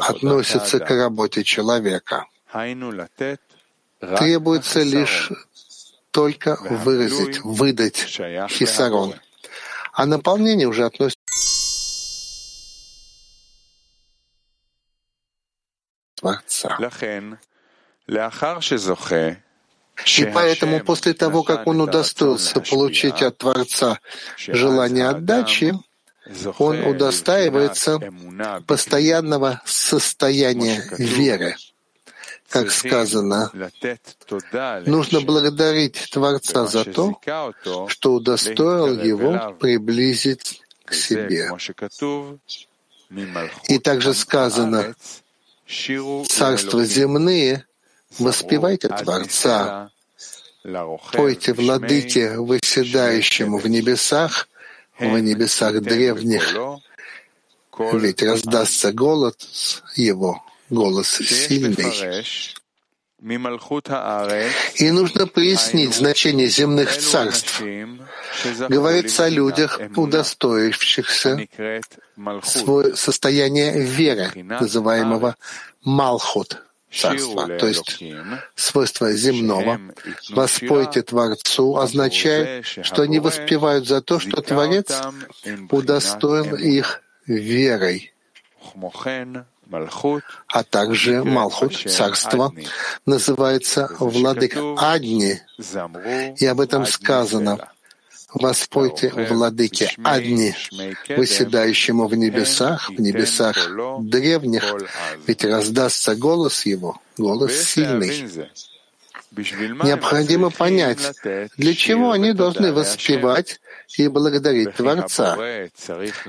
относится 0.00 0.78
к 0.80 0.90
работе 0.90 1.44
человека. 1.44 2.26
Требуется 4.18 4.82
лишь 4.82 5.30
только 6.10 6.56
выразить, 6.84 7.40
выдать 7.44 7.98
хисарон, 8.48 9.14
а 9.92 10.06
наполнение 10.06 10.66
уже 10.66 10.84
относится 10.84 11.15
Творца. 16.26 16.78
И 20.18 20.26
поэтому 20.26 20.80
после 20.80 21.14
того, 21.14 21.42
как 21.42 21.66
он 21.66 21.80
удостоился 21.80 22.60
получить 22.60 23.22
от 23.22 23.38
Творца 23.38 23.98
желание 24.36 25.08
отдачи, 25.08 25.74
он 26.58 26.82
удостаивается 26.84 28.00
постоянного 28.66 29.62
состояния 29.64 30.82
веры. 30.98 31.56
Как 32.48 32.70
сказано, 32.70 33.50
нужно 34.86 35.20
благодарить 35.20 36.10
Творца 36.12 36.66
за 36.66 36.84
то, 36.84 37.18
что 37.88 38.12
удостоил 38.14 39.00
его 39.00 39.56
приблизить 39.58 40.62
к 40.84 40.94
себе. 40.94 41.50
И 43.68 43.78
также 43.78 44.14
сказано, 44.14 44.94
царства 46.28 46.84
земные, 46.84 47.66
воспевайте 48.18 48.88
Творца, 48.88 49.90
пойте 51.12 51.52
владыке, 51.52 52.38
выседающему 52.38 53.58
в 53.58 53.66
небесах, 53.66 54.48
в 54.98 55.18
небесах 55.18 55.80
древних, 55.80 56.56
ведь 57.92 58.22
раздастся 58.22 58.92
голос 58.92 59.82
его, 59.96 60.42
голос 60.70 61.08
сильный. 61.08 62.24
И 64.74 64.90
нужно 64.90 65.26
пояснить 65.26 65.94
значение 65.94 66.48
земных 66.48 66.96
царств. 66.98 67.62
Говорится 68.68 69.24
о 69.24 69.28
людях, 69.30 69.80
удостоившихся 69.96 71.48
состояния 72.94 73.78
веры, 73.78 74.30
называемого 74.34 75.36
Малхут, 75.82 76.62
царства, 76.92 77.46
то 77.46 77.66
есть 77.66 78.02
свойство 78.54 79.12
земного. 79.12 79.80
«Воспойте 80.30 81.02
Творцу» 81.02 81.76
означает, 81.76 82.66
что 82.66 83.02
они 83.02 83.18
воспевают 83.20 83.86
за 83.86 84.02
то, 84.02 84.18
что 84.20 84.42
Творец 84.42 84.92
удостоил 85.70 86.54
их 86.56 87.02
верой 87.26 88.12
а 90.48 90.62
также 90.62 91.24
Малхут, 91.24 91.74
царство, 91.76 92.52
называется 93.04 93.90
владык 93.98 94.56
Адни, 94.78 95.40
и 96.38 96.46
об 96.46 96.60
этом 96.60 96.86
сказано. 96.86 97.70
«Воспойте 98.34 99.10
владыке 99.30 99.92
Адни, 100.04 100.54
выседающему 101.16 102.06
в 102.06 102.14
небесах, 102.14 102.90
в 102.90 103.00
небесах 103.00 103.56
древних, 104.00 104.74
ведь 105.26 105.44
раздастся 105.44 106.14
голос 106.16 106.66
его, 106.66 107.00
голос 107.16 107.52
сильный». 107.52 108.50
Необходимо 109.32 110.50
понять, 110.50 111.12
для 111.56 111.74
чего 111.74 112.12
они 112.12 112.32
должны 112.32 112.72
воспевать 112.72 113.60
и 113.96 114.08
благодарить 114.08 114.74
Творца. 114.74 115.36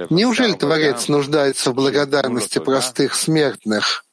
Неужели 0.09 0.53
Творец 0.53 1.07
нуждается 1.07 1.71
в 1.71 1.75
благодарности 1.75 2.59
простых 2.59 3.15
смертных? 3.15 4.05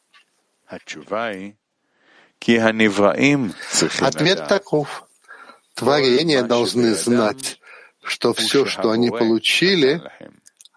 Ответ 4.01 4.49
таков. 4.49 5.09
творения 5.75 6.43
должны 6.43 6.95
знать, 6.95 7.61
что 8.03 8.33
все, 8.35 8.65
что 8.65 8.91
они 8.91 9.11
получили, 9.11 10.03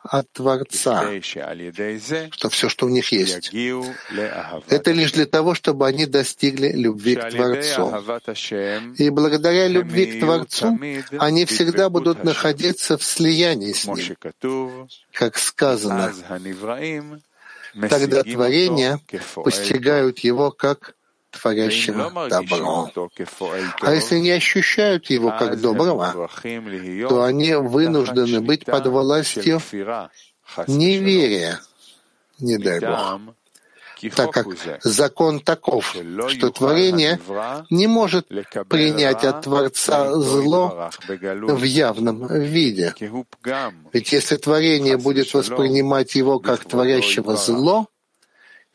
от 0.10 0.32
Творца, 0.32 1.10
что 1.22 2.50
все, 2.50 2.70
что 2.70 2.86
у 2.86 2.90
них 2.90 3.12
есть, 3.12 3.52
это 4.70 4.92
лишь 4.92 5.12
для 5.12 5.26
того, 5.26 5.54
чтобы 5.54 5.88
они 5.88 6.06
достигли 6.06 6.72
любви 6.72 7.16
к 7.16 7.30
Творцу. 7.30 7.94
И 8.98 9.10
благодаря 9.10 9.68
любви 9.68 10.18
к 10.18 10.20
Творцу 10.20 10.80
они 11.20 11.46
всегда 11.46 11.90
будут 11.90 12.24
находиться 12.24 12.98
в 12.98 13.04
слиянии 13.04 13.74
с 13.74 13.86
Ним. 13.88 14.16
Как 15.14 15.38
сказано, 15.38 16.14
тогда 17.90 18.24
творения 18.24 19.00
постигают 19.36 20.20
Его 20.20 20.52
как 20.52 20.97
творящего 21.32 22.30
добро. 22.30 22.92
А 23.82 23.94
если 23.94 24.20
не 24.20 24.32
ощущают 24.32 25.10
его 25.10 25.32
как 25.32 25.60
доброго, 25.60 26.30
то 27.10 27.24
они 27.24 27.54
вынуждены 27.54 28.42
быть 28.42 28.66
под 28.66 28.88
властью 28.88 29.62
неверия, 30.68 31.60
не 32.40 32.58
дай 32.58 32.80
Бог. 32.80 33.36
Так 34.16 34.32
как 34.32 34.48
закон 34.84 35.40
таков, 35.40 35.96
что 36.28 36.52
творение 36.52 37.20
не 37.72 37.88
может 37.88 38.28
принять 38.70 39.24
от 39.24 39.44
Творца 39.44 40.14
зло 40.14 40.92
в 41.08 41.64
явном 41.64 42.28
виде. 42.28 42.94
Ведь 43.94 44.12
если 44.12 44.36
творение 44.38 44.98
будет 44.98 45.34
воспринимать 45.34 46.14
его 46.16 46.40
как 46.40 46.66
творящего 46.66 47.36
зло, 47.36 47.88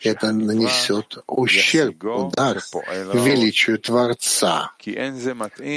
это 0.04 0.32
нанесет 0.32 1.18
ущерб, 1.26 2.04
удар 2.04 2.62
величию 3.12 3.78
Творца, 3.78 4.72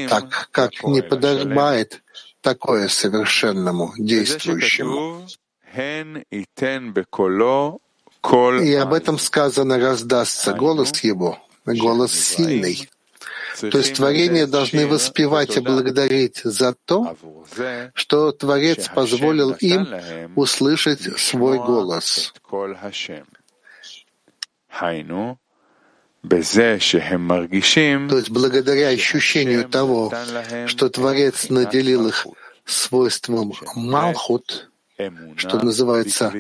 так 0.10 0.50
как 0.52 0.84
не 0.84 1.02
подобает 1.02 2.04
такое 2.42 2.88
совершенному 2.88 3.94
действующему. 3.98 5.28
И 8.62 8.74
об 8.74 8.94
этом 8.94 9.20
сказано 9.20 9.80
«раздастся 9.80 10.54
голос 10.54 11.04
его, 11.04 11.40
голос 11.66 12.12
сильный». 12.12 12.90
То 13.60 13.78
есть 13.78 13.96
творения 13.96 14.48
должны 14.48 14.88
воспевать 14.88 15.56
и 15.58 15.62
благодарить 15.62 16.42
за 16.44 16.76
то, 16.86 17.16
что 17.94 18.32
Творец 18.32 18.90
позволил 18.90 19.52
им 19.54 19.88
услышать 20.36 21.20
свой 21.20 21.58
голос. 21.58 22.34
То 28.10 28.18
есть 28.18 28.30
благодаря 28.30 28.90
ощущению 28.90 29.70
того, 29.70 30.12
что 30.68 30.90
Творец 30.90 31.50
наделил 31.50 32.08
их 32.08 32.26
свойством 32.66 33.54
Малхут, 33.76 34.70
что 35.38 35.64
называется 35.64 36.34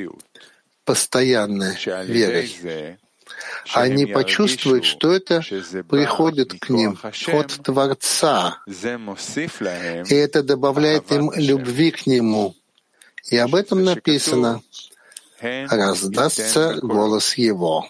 постоянной 0.83 1.77
верой, 2.05 2.97
они 3.73 4.05
почувствуют, 4.05 4.85
что 4.85 5.13
это 5.13 5.41
приходит 5.89 6.53
к 6.59 6.69
ним 6.69 6.97
от 7.27 7.47
Творца, 7.63 8.59
и 8.67 10.15
это 10.15 10.43
добавляет 10.43 11.11
им 11.11 11.31
любви 11.35 11.91
к 11.91 12.05
Нему. 12.05 12.55
И 13.29 13.37
об 13.37 13.55
этом 13.55 13.83
написано. 13.83 14.61
«Раздастся 15.41 16.75
голос 16.81 17.35
Его». 17.37 17.87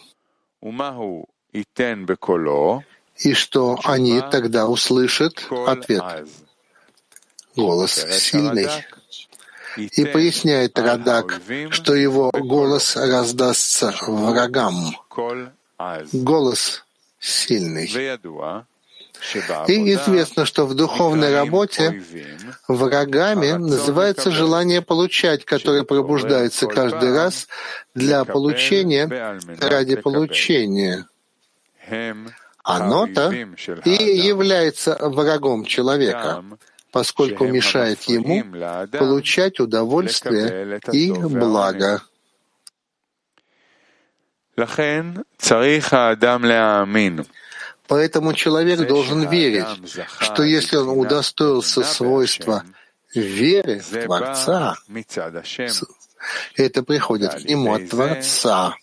И 3.18 3.34
что 3.34 3.80
они 3.84 4.22
тогда 4.32 4.68
услышат? 4.68 5.48
Ответ. 5.68 6.04
Голос 7.56 7.94
сильный. 7.94 8.68
И 9.78 10.06
поясняет 10.06 10.80
Радак, 10.80 11.40
что 11.70 11.94
его 11.94 12.32
голос 12.32 12.96
раздастся 12.96 13.94
врагам. 14.08 14.98
Голос 16.12 16.84
сильный. 17.20 17.88
И 19.68 19.94
известно, 19.94 20.46
что 20.46 20.66
в 20.66 20.76
духовной 20.76 21.34
работе 21.34 22.04
врагами 22.68 23.52
называется 23.52 24.32
желание 24.32 24.82
получать, 24.82 25.46
которое 25.46 25.84
пробуждается 25.84 26.68
каждый 26.68 27.14
раз 27.14 27.48
для 27.94 28.24
получения 28.26 29.40
ради 29.60 29.96
получения. 29.96 31.08
Оно-то 32.64 33.32
и 33.86 33.92
является 33.92 34.98
врагом 35.02 35.66
человека, 35.66 36.44
поскольку 36.92 37.46
мешает 37.46 38.02
ему 38.04 38.44
получать 38.92 39.60
удовольствие 39.60 40.80
и 40.92 41.12
благо. 41.12 42.02
Поэтому 44.56 45.26
человек 48.34 48.88
должен 48.88 49.30
верить, 49.30 49.68
что 50.20 50.44
если 50.44 50.78
он 50.78 50.90
удостоился 51.00 51.84
свойства 51.84 52.64
веры 53.14 53.80
в 53.80 54.04
Творца, 54.06 54.76
это 56.56 56.84
приходит 56.84 57.36
к 57.36 57.46
нему 57.46 57.74
от 57.74 57.90
Творца, 57.90 58.76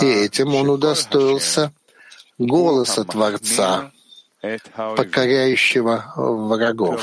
и 0.00 0.06
этим 0.06 0.54
он 0.54 0.70
удостоился 0.70 1.72
голоса 2.38 3.04
Творца, 3.04 3.92
покоряющего 4.76 6.12
врагов. 6.16 7.02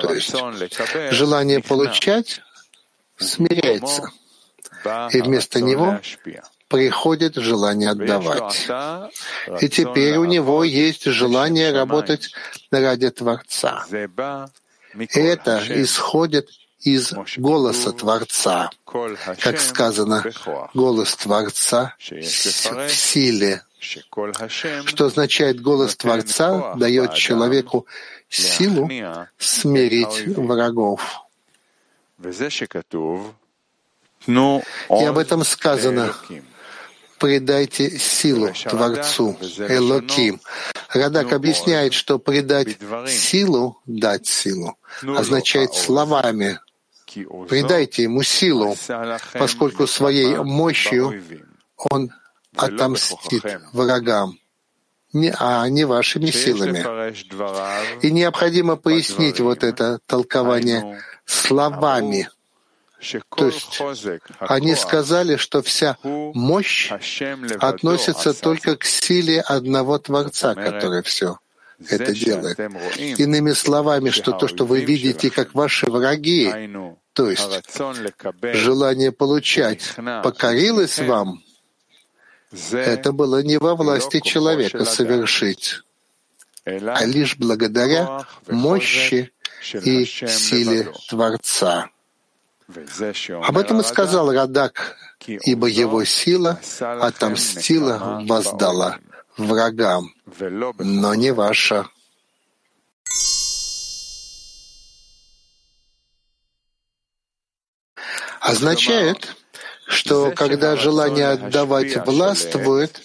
То 0.00 0.14
есть 0.14 0.34
желание 1.12 1.60
получать 1.60 2.40
смиряется, 3.18 4.10
и 5.12 5.20
вместо 5.20 5.60
него 5.60 6.00
приходит 6.72 7.36
желание 7.36 7.90
отдавать. 7.90 8.68
И 9.60 9.68
теперь 9.68 10.16
у 10.16 10.24
него 10.24 10.64
есть 10.64 11.04
желание 11.04 11.72
работать 11.72 12.32
ради 12.70 13.10
Творца. 13.10 13.84
Это 15.12 15.62
исходит 15.68 16.48
из 16.80 17.12
голоса 17.36 17.92
Творца, 17.92 18.70
как 18.84 19.60
сказано, 19.60 20.24
голос 20.74 21.14
Творца 21.16 21.94
в 22.00 22.88
силе, 22.90 23.62
что 23.78 25.06
означает 25.06 25.60
голос 25.60 25.96
Творца 25.96 26.74
дает 26.74 27.14
человеку 27.14 27.86
силу 28.28 28.88
смирить 29.38 30.26
врагов. 30.36 31.22
И 34.26 35.04
об 35.04 35.18
этом 35.18 35.44
сказано 35.44 36.14
предайте 37.22 37.98
силу 37.98 38.52
Творцу, 38.68 39.36
Элоким. 39.68 40.40
Радак 40.92 41.32
объясняет, 41.32 41.92
что 41.92 42.18
предать 42.18 42.76
силу, 43.06 43.80
дать 43.86 44.26
силу, 44.26 44.76
означает 45.02 45.72
словами. 45.72 46.58
Предайте 47.48 48.02
ему 48.02 48.24
силу, 48.24 48.76
поскольку 49.34 49.86
своей 49.86 50.34
мощью 50.36 51.22
он 51.76 52.10
отомстит 52.56 53.44
врагам, 53.72 54.36
не, 55.12 55.32
а 55.38 55.68
не 55.68 55.84
вашими 55.84 56.26
силами. 56.26 56.82
И 58.04 58.10
необходимо 58.10 58.74
пояснить 58.76 59.38
вот 59.38 59.62
это 59.62 60.00
толкование 60.06 61.00
словами— 61.24 62.28
то 63.36 63.46
есть 63.46 63.80
они 64.38 64.74
сказали, 64.74 65.36
что 65.36 65.62
вся 65.62 65.96
мощь 66.02 66.92
относится 67.58 68.32
только 68.34 68.76
к 68.76 68.84
силе 68.84 69.40
одного 69.40 69.98
Творца, 69.98 70.54
который 70.54 71.02
все 71.02 71.38
это 71.88 72.12
делает. 72.12 72.58
Иными 73.18 73.52
словами, 73.52 74.10
что 74.10 74.32
то, 74.32 74.48
что 74.48 74.66
вы 74.66 74.84
видите 74.84 75.30
как 75.30 75.54
ваши 75.54 75.90
враги, 75.90 76.52
то 77.12 77.30
есть 77.30 77.48
желание 78.54 79.12
получать, 79.12 79.94
покорилось 80.22 80.98
вам, 80.98 81.42
это 82.70 83.12
было 83.12 83.42
не 83.42 83.58
во 83.58 83.74
власти 83.74 84.20
человека 84.20 84.84
совершить, 84.84 85.80
а 86.64 87.04
лишь 87.04 87.36
благодаря 87.36 88.26
мощи 88.46 89.32
и 89.72 90.04
силе 90.04 90.92
Творца. 91.08 91.88
Об 93.42 93.58
этом 93.58 93.80
и 93.80 93.84
сказал 93.84 94.32
Радак, 94.32 94.96
ибо 95.26 95.66
его 95.66 96.04
сила 96.04 96.60
отомстила, 96.80 98.22
воздала 98.24 98.98
врагам, 99.36 100.12
но 100.78 101.14
не 101.14 101.32
ваша. 101.32 101.88
Означает, 108.40 109.36
что 109.86 110.32
когда 110.32 110.76
желание 110.76 111.28
отдавать 111.28 111.96
властвует, 112.06 113.00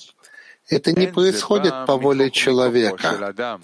это 0.68 0.92
не 0.94 1.08
происходит 1.08 1.74
по 1.86 1.98
воле 1.98 2.32
человека, 2.32 3.60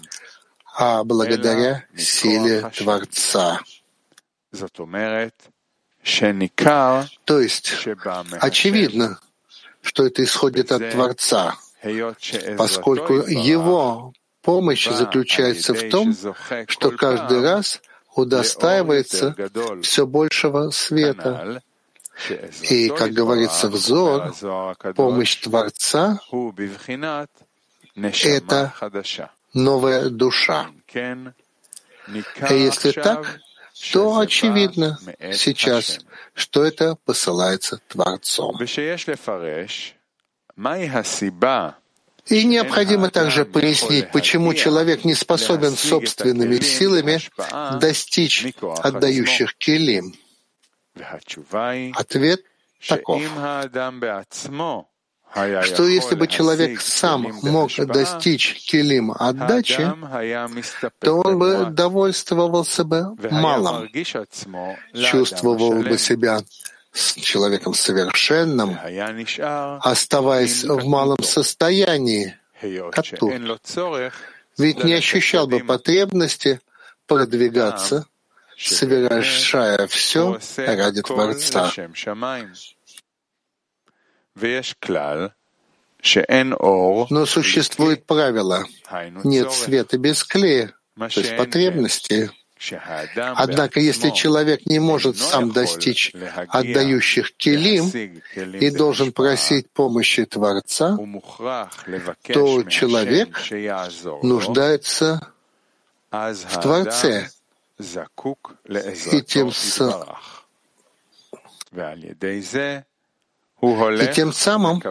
а 0.76 1.04
благодаря 1.04 1.84
силе 1.96 2.70
Творца. 2.70 3.60
То 7.24 7.40
есть, 7.40 7.72
очевидно, 8.40 9.18
что 9.82 10.06
это 10.06 10.22
исходит 10.22 10.70
от 10.70 10.90
Творца, 10.90 11.56
поскольку 12.56 13.14
его 13.14 14.12
помощь 14.42 14.88
заключается 14.88 15.74
в 15.74 15.88
том, 15.88 16.14
что 16.68 16.90
каждый 16.90 17.40
раз 17.42 17.80
удостаивается 18.14 19.34
все 19.82 20.06
большего 20.06 20.70
света. 20.70 21.62
И, 22.70 22.88
как 22.90 23.10
говорится 23.12 23.68
в 23.68 23.76
Зор, 23.76 24.32
помощь 24.94 25.36
Творца— 25.36 26.20
это 28.22 28.72
новая 29.52 30.08
душа. 30.10 30.70
И 32.50 32.54
если 32.54 32.92
так, 32.92 33.40
то 33.92 34.18
очевидно 34.18 34.98
сейчас, 35.32 36.00
что 36.32 36.64
это 36.64 36.96
посылается 37.04 37.80
Творцом. 37.88 38.56
И 42.26 42.44
необходимо 42.44 43.10
также 43.10 43.44
пояснить, 43.44 44.10
почему 44.10 44.54
человек 44.54 45.04
не 45.04 45.14
способен 45.14 45.76
собственными 45.76 46.58
силами 46.60 47.20
достичь 47.78 48.46
отдающих 48.62 49.56
келим. 49.56 50.14
Ответ 51.94 52.44
таков 52.88 53.22
что 55.34 55.86
если 55.86 56.14
бы 56.14 56.28
человек 56.28 56.80
сам 56.80 57.22
мог 57.42 57.70
достичь 57.86 58.64
килим 58.66 59.12
отдачи, 59.12 59.92
то 61.00 61.14
он 61.14 61.38
бы 61.38 61.66
довольствовался 61.70 62.84
бы 62.84 63.16
малым, 63.30 63.90
чувствовал 64.92 65.82
бы 65.82 65.98
себя 65.98 66.40
с 66.92 67.14
человеком 67.14 67.74
совершенным, 67.74 68.78
оставаясь 69.82 70.62
в 70.64 70.86
малом 70.86 71.22
состоянии, 71.22 72.36
как 72.92 73.06
тут. 73.18 73.32
Ведь 74.56 74.84
не 74.84 74.94
ощущал 74.94 75.48
бы 75.48 75.58
потребности 75.60 76.60
продвигаться, 77.08 78.06
совершая 78.56 79.88
все 79.88 80.38
ради 80.56 81.02
Творца. 81.02 81.72
Но 87.10 87.26
существует 87.26 88.04
правило 88.04 88.64
«нет 89.24 89.52
света 89.52 89.98
без 89.98 90.22
клея», 90.24 90.74
то 90.96 91.20
есть 91.20 91.36
потребности. 91.36 92.30
Однако, 93.16 93.80
если 93.80 94.10
человек 94.10 94.66
не 94.66 94.78
может 94.78 95.18
сам 95.18 95.52
достичь 95.52 96.12
отдающих 96.48 97.34
келим 97.36 97.88
и 98.36 98.70
должен 98.70 99.12
просить 99.12 99.70
помощи 99.70 100.24
Творца, 100.24 100.96
то 102.22 102.62
человек 102.64 103.38
нуждается 104.22 105.32
в 106.10 106.60
Творце. 106.62 107.28
и 109.12 109.22
тем 109.22 109.52
самым 109.52 110.16
и 113.60 114.12
тем 114.14 114.32
самым 114.32 114.82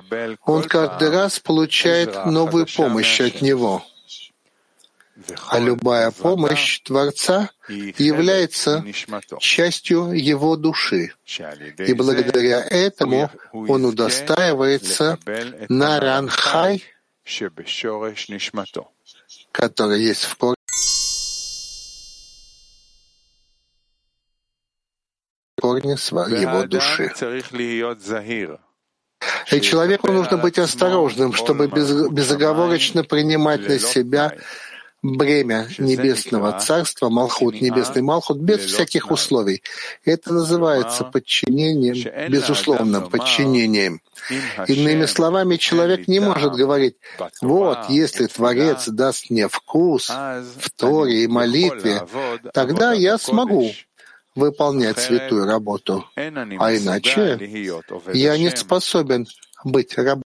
он 0.46 0.64
каждый 0.64 1.10
раз 1.10 1.40
получает 1.40 2.26
новую 2.26 2.66
помощь 2.66 3.22
от 3.22 3.42
него. 3.42 3.84
А 5.48 5.60
любая 5.60 6.10
помощь 6.10 6.80
Творца 6.82 7.52
является 7.70 8.84
частью 9.40 10.12
его 10.14 10.56
души. 10.58 11.14
И 11.78 11.94
благодаря 11.94 12.66
этому 12.68 13.30
он 13.52 13.86
удостаивается 13.86 15.20
Наранхай, 15.70 16.84
который 19.52 20.02
есть 20.02 20.24
в 20.24 20.36
корне 20.36 20.63
корне 25.64 25.94
его 25.94 26.64
души. 26.68 27.10
И 29.52 29.62
человеку 29.62 30.12
нужно 30.12 30.38
быть 30.38 30.60
осторожным, 30.60 31.32
чтобы 31.34 31.68
безоговорочно 31.68 33.06
принимать 33.06 33.68
на 33.70 33.80
себя 33.80 34.34
бремя 35.02 35.68
Небесного 35.78 36.60
Царства, 36.60 37.08
Малхут, 37.10 37.62
Небесный 37.62 38.02
Малхут, 38.02 38.40
без 38.40 38.60
всяких 38.60 39.10
условий. 39.12 39.64
Это 40.04 40.34
называется 40.34 41.06
подчинением, 41.06 42.30
безусловным 42.30 43.10
подчинением. 43.10 44.02
Иными 44.68 45.06
словами, 45.06 45.56
человек 45.56 46.10
не 46.10 46.20
может 46.20 46.54
говорить, 46.54 46.96
вот, 47.42 47.90
если 47.90 48.28
Творец 48.28 48.88
даст 48.88 49.30
мне 49.30 49.48
вкус 49.48 50.10
в 50.10 50.70
Торе 50.76 51.24
и 51.24 51.28
молитве, 51.28 52.02
тогда 52.54 52.92
я 52.94 53.18
смогу 53.18 53.72
выполнять 54.36 55.00
святую 55.00 55.46
работу, 55.46 56.06
а 56.16 56.76
иначе 56.76 57.40
я 58.14 58.38
не 58.38 58.50
способен 58.56 59.28
быть 59.64 59.98
рабом. 59.98 60.24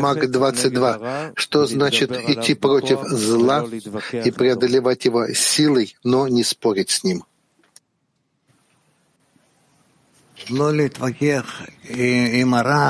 Маг 0.00 0.30
22. 0.30 1.32
Что 1.36 1.66
значит 1.66 2.10
идти 2.12 2.54
против 2.54 3.00
зла 3.02 3.66
и 4.12 4.30
преодолевать 4.30 5.04
его 5.04 5.26
силой, 5.34 5.94
но 6.02 6.26
не 6.28 6.42
спорить 6.42 6.90
с 6.90 7.04
ним? 7.04 7.24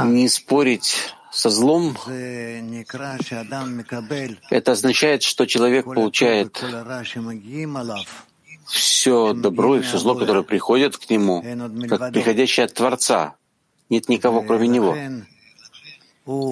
Не 0.04 0.28
спорить 0.28 1.14
со 1.34 1.50
злом, 1.50 1.96
это 4.50 4.72
означает, 4.72 5.22
что 5.22 5.46
человек 5.46 5.84
получает 5.84 6.64
все 8.66 9.32
добро 9.34 9.76
и 9.76 9.80
все 9.82 9.98
зло, 9.98 10.14
которое 10.14 10.44
приходит 10.44 10.96
к 10.96 11.10
нему, 11.10 11.44
как 11.88 12.12
приходящее 12.12 12.66
от 12.66 12.74
Творца. 12.74 13.34
Нет 13.90 14.08
никого, 14.08 14.42
кроме 14.42 14.68
него. 14.68 14.96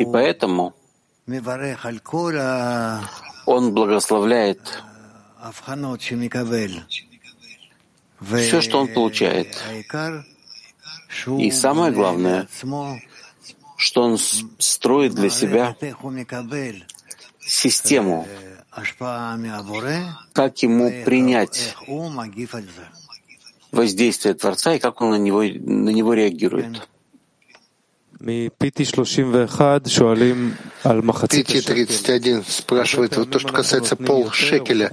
И 0.01 0.05
поэтому 0.05 0.75
он 3.47 3.73
благословляет 3.73 4.83
все, 8.21 8.61
что 8.61 8.81
он 8.81 8.89
получает. 8.89 9.63
И 11.39 11.51
самое 11.51 11.93
главное, 11.93 12.49
что 13.83 14.03
он 14.03 14.17
строит 14.59 15.15
для 15.15 15.29
себя 15.29 15.77
систему, 17.41 18.29
как 20.33 20.63
ему 20.63 21.05
принять 21.05 21.75
воздействие 23.73 24.35
Творца 24.35 24.75
и 24.75 24.79
как 24.79 25.01
он 25.01 25.11
на 25.11 25.19
него, 25.19 25.43
на 25.43 25.91
него 25.91 26.15
реагирует. 26.15 26.89
Пити 31.45 31.61
31 31.61 32.45
спрашивает, 32.47 33.17
вот 33.17 33.31
то, 33.31 33.39
что 33.41 33.53
касается 33.53 33.97
пол 33.97 34.31
шекеля, 34.31 34.93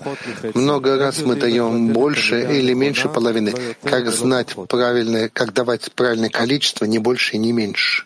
много 0.55 0.97
раз 0.97 1.21
мы 1.21 1.35
даем 1.35 1.89
больше 1.89 2.41
или 2.41 2.73
меньше 2.73 3.07
половины. 3.07 3.53
Как 3.83 4.11
знать 4.11 4.55
правильное, 4.67 5.29
как 5.29 5.53
давать 5.53 5.91
правильное 5.93 6.29
количество, 6.29 6.85
не 6.85 6.97
больше 6.97 7.35
и 7.35 7.37
не 7.37 7.51
меньше? 7.51 8.05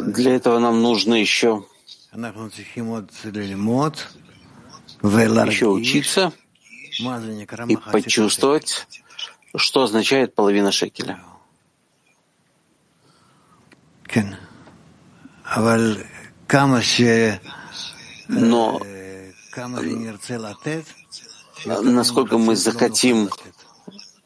Для 0.00 0.34
этого 0.34 0.58
нам 0.58 0.80
нужно 0.82 1.14
еще, 1.14 1.64
еще 5.02 5.66
учиться 5.66 6.32
и 7.68 7.76
почувствовать, 7.76 8.86
что 9.56 9.82
означает 9.82 10.34
половина 10.34 10.72
шекеля. 10.72 11.18
Но 18.44 18.80
насколько 21.64 22.38
мы 22.38 22.56
захотим 22.56 23.30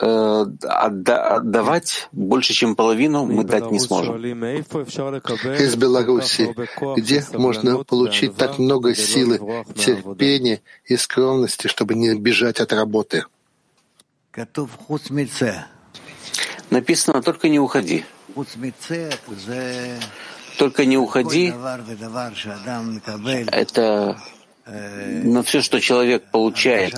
э, 0.01 0.47
отдавать 0.63 2.09
больше, 2.13 2.53
чем 2.53 2.75
половину, 2.75 3.27
мы 3.27 3.45
дать 3.45 3.71
не 3.71 3.79
сможем. 3.79 4.17
Из 4.17 5.77
Беларуси, 5.77 6.55
где 6.97 7.25
можно 7.33 7.85
получить 7.85 8.37
так 8.37 8.59
много 8.59 8.95
силы, 8.95 9.65
терпения 9.75 10.63
и 10.85 10.97
скромности, 10.97 11.69
чтобы 11.69 11.95
не 11.95 12.15
бежать 12.15 12.61
от 12.61 12.73
работы. 12.73 13.25
Написано, 16.71 17.23
только 17.23 17.49
не 17.49 17.61
уходи. 17.61 18.05
Только 20.59 20.85
не 20.85 20.97
уходи. 20.97 21.53
Это 23.53 24.19
на 24.67 25.43
все, 25.43 25.63
что 25.63 25.81
человек 25.81 26.31
получает. 26.31 26.95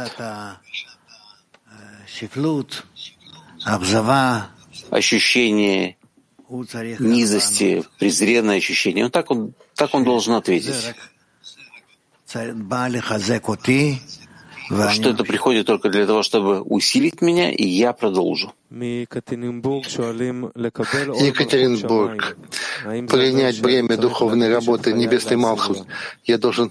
Ощущение 4.90 5.96
низости, 6.98 7.84
презренное 7.98 8.56
ощущение. 8.56 9.04
Вот 9.04 9.12
так 9.12 9.30
он, 9.30 9.52
так 9.74 9.94
он 9.94 10.04
должен 10.04 10.34
ответить. 10.34 10.94
Что 14.68 15.10
это 15.10 15.24
приходит 15.24 15.66
только 15.66 15.88
для 15.88 16.06
того, 16.06 16.22
чтобы 16.22 16.60
усилить 16.60 17.22
меня, 17.22 17.50
и 17.50 17.66
я 17.66 17.92
продолжу. 17.92 18.52
Екатеринбург. 21.24 22.36
Принять 22.84 23.60
бремя 23.60 23.96
духовной 23.96 24.52
работы 24.52 24.92
Небесной 24.92 25.36
Малхут. 25.36 25.86
Я 26.24 26.38
должен 26.38 26.70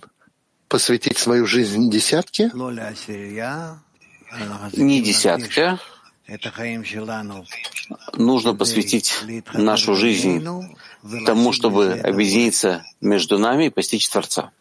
посвятить 0.68 1.18
свою 1.18 1.48
жизнь 1.48 1.90
десятке? 1.90 2.52
Не 4.74 5.02
десятка. 5.02 5.80
Нужно 8.14 8.54
посвятить 8.54 9.16
нашу 9.54 9.96
жизнь 9.96 10.46
тому, 11.26 11.54
чтобы 11.54 11.94
объединиться 11.94 12.84
между 13.00 13.40
нами 13.40 13.68
и 13.68 13.70
постичь 13.70 14.10
Творца. 14.10 14.52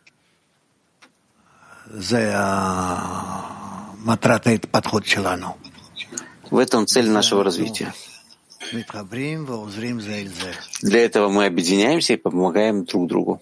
В 6.51 6.59
этом 6.59 6.87
цель 6.87 7.09
нашего 7.09 7.43
развития. 7.43 7.95
Для 10.83 11.05
этого 11.05 11.31
мы 11.31 11.47
объединяемся 11.47 12.13
и 12.13 12.17
помогаем 12.17 12.85
друг 12.85 13.09
другу. 13.09 13.41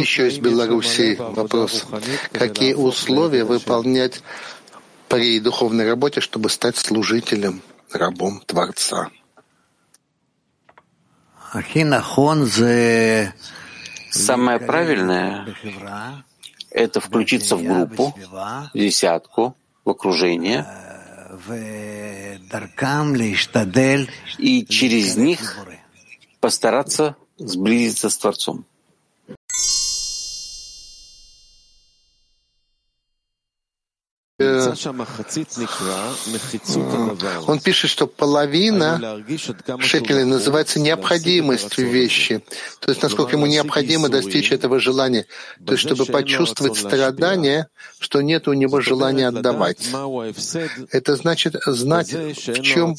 Еще 0.00 0.28
из 0.28 0.38
Беларуси 0.38 1.16
вопрос. 1.18 1.86
Какие 2.32 2.72
условия 2.72 3.44
выполнять 3.44 4.22
при 5.08 5.40
духовной 5.40 5.86
работе, 5.86 6.22
чтобы 6.22 6.48
стать 6.48 6.76
служителем, 6.78 7.60
рабом 7.92 8.40
Творца? 8.46 9.10
Самое 14.10 14.58
правильное— 14.58 15.54
это 16.70 17.00
включиться 17.00 17.56
в 17.56 17.62
группу, 17.62 18.14
в 18.30 18.70
десятку, 18.74 19.54
в 19.84 19.90
окружение, 19.90 20.66
и 24.38 24.66
через 24.66 25.16
них 25.16 25.58
постараться 26.40 27.16
сблизиться 27.38 28.08
с 28.08 28.16
Творцом. 28.16 28.64
Он 37.46 37.60
пишет, 37.60 37.90
что 37.90 38.06
половина 38.06 39.22
шекеля 39.80 40.24
называется 40.24 40.80
необходимость 40.80 41.78
вещи. 41.78 42.42
То 42.80 42.90
есть, 42.90 43.02
насколько 43.02 43.36
ему 43.36 43.46
необходимо 43.46 44.08
достичь 44.08 44.52
этого 44.52 44.80
желания. 44.80 45.26
То 45.64 45.72
есть, 45.72 45.84
чтобы 45.84 46.06
почувствовать 46.06 46.76
страдание, 46.76 47.68
что 47.98 48.20
нет 48.22 48.48
у 48.48 48.52
него 48.52 48.80
желания 48.80 49.28
отдавать. 49.28 49.88
Это 50.90 51.16
значит 51.16 51.56
знать, 51.66 52.12
в 52.12 52.62
чем 52.62 52.96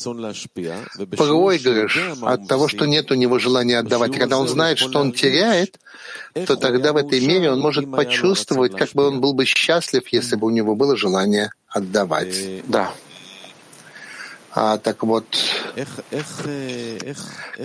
проигрыш 1.18 2.00
от 2.22 2.48
того, 2.48 2.68
что 2.68 2.86
нет 2.86 3.12
у 3.12 3.16
него 3.16 3.40
желания 3.40 3.80
отдавать. 3.80 4.18
Когда 4.18 4.38
он 4.38 4.48
знает, 4.48 4.80
что 4.80 5.00
он 5.00 5.12
теряет, 5.12 5.80
то 6.34 6.56
тогда 6.56 6.94
в 6.94 6.98
этой 6.98 7.26
мере 7.26 7.52
он 7.52 7.60
может 7.60 7.90
почувствовать, 7.92 8.76
как 8.76 8.92
бы 8.92 9.08
он 9.08 9.22
был 9.22 9.34
бы 9.34 9.46
счастлив, 9.46 10.08
если 10.10 10.36
бы 10.36 10.48
у 10.48 10.50
него 10.50 10.76
было 10.76 10.98
желание 10.98 11.52
отдавать. 11.68 12.36
Э, 12.36 12.62
да. 12.68 12.92
А 14.52 14.78
так 14.78 15.04
вот, 15.04 15.26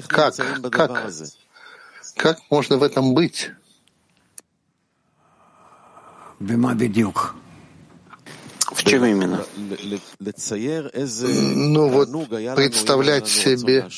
как, 0.07 0.35
как, 0.71 1.13
как 2.17 2.39
можно 2.51 2.79
в 2.79 2.83
этом 2.83 3.15
быть? 3.15 3.51
В 8.73 8.85
чем 8.85 9.05
именно? 9.05 9.45
Ну 11.55 11.89
вот 11.89 12.09
представлять 12.55 13.29
себе, 13.29 13.89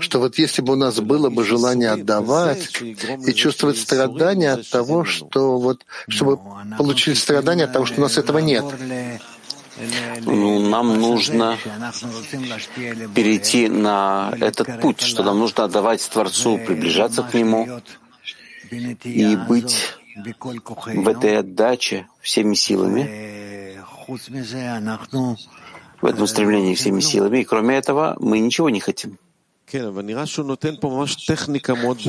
что 0.00 0.20
вот 0.20 0.38
если 0.38 0.62
бы 0.62 0.74
у 0.74 0.76
нас 0.76 1.00
было 1.00 1.30
бы 1.30 1.44
желание 1.44 1.90
отдавать 1.90 2.80
и 2.80 3.34
чувствовать 3.34 3.78
страдания 3.78 4.52
от 4.52 4.68
того, 4.68 5.04
что 5.04 5.58
вот, 5.58 5.84
чтобы 6.08 6.38
получили 6.78 7.14
страдания 7.14 7.64
от 7.64 7.72
того, 7.72 7.86
что 7.86 8.00
у 8.00 8.02
нас 8.02 8.18
этого 8.18 8.38
нет. 8.38 8.64
Ну, 10.26 10.60
нам 10.68 11.00
нужно 11.00 11.56
перейти 13.14 13.68
на 13.68 14.32
этот 14.40 14.80
путь, 14.80 15.00
что 15.00 15.22
нам 15.22 15.38
нужно 15.38 15.64
отдавать 15.64 16.06
Творцу, 16.08 16.58
приближаться 16.58 17.22
к 17.22 17.32
Нему 17.34 17.80
и 18.70 19.36
быть 19.48 19.94
в 20.14 21.08
этой 21.08 21.38
отдаче 21.38 22.06
всеми 22.20 22.54
силами, 22.54 23.39
в 26.00 26.06
этом 26.06 26.26
стремлении 26.26 26.74
всеми 26.74 27.00
силами, 27.00 27.40
и 27.40 27.44
кроме 27.44 27.76
этого 27.76 28.16
мы 28.20 28.38
ничего 28.38 28.70
не 28.70 28.80
хотим. 28.80 29.18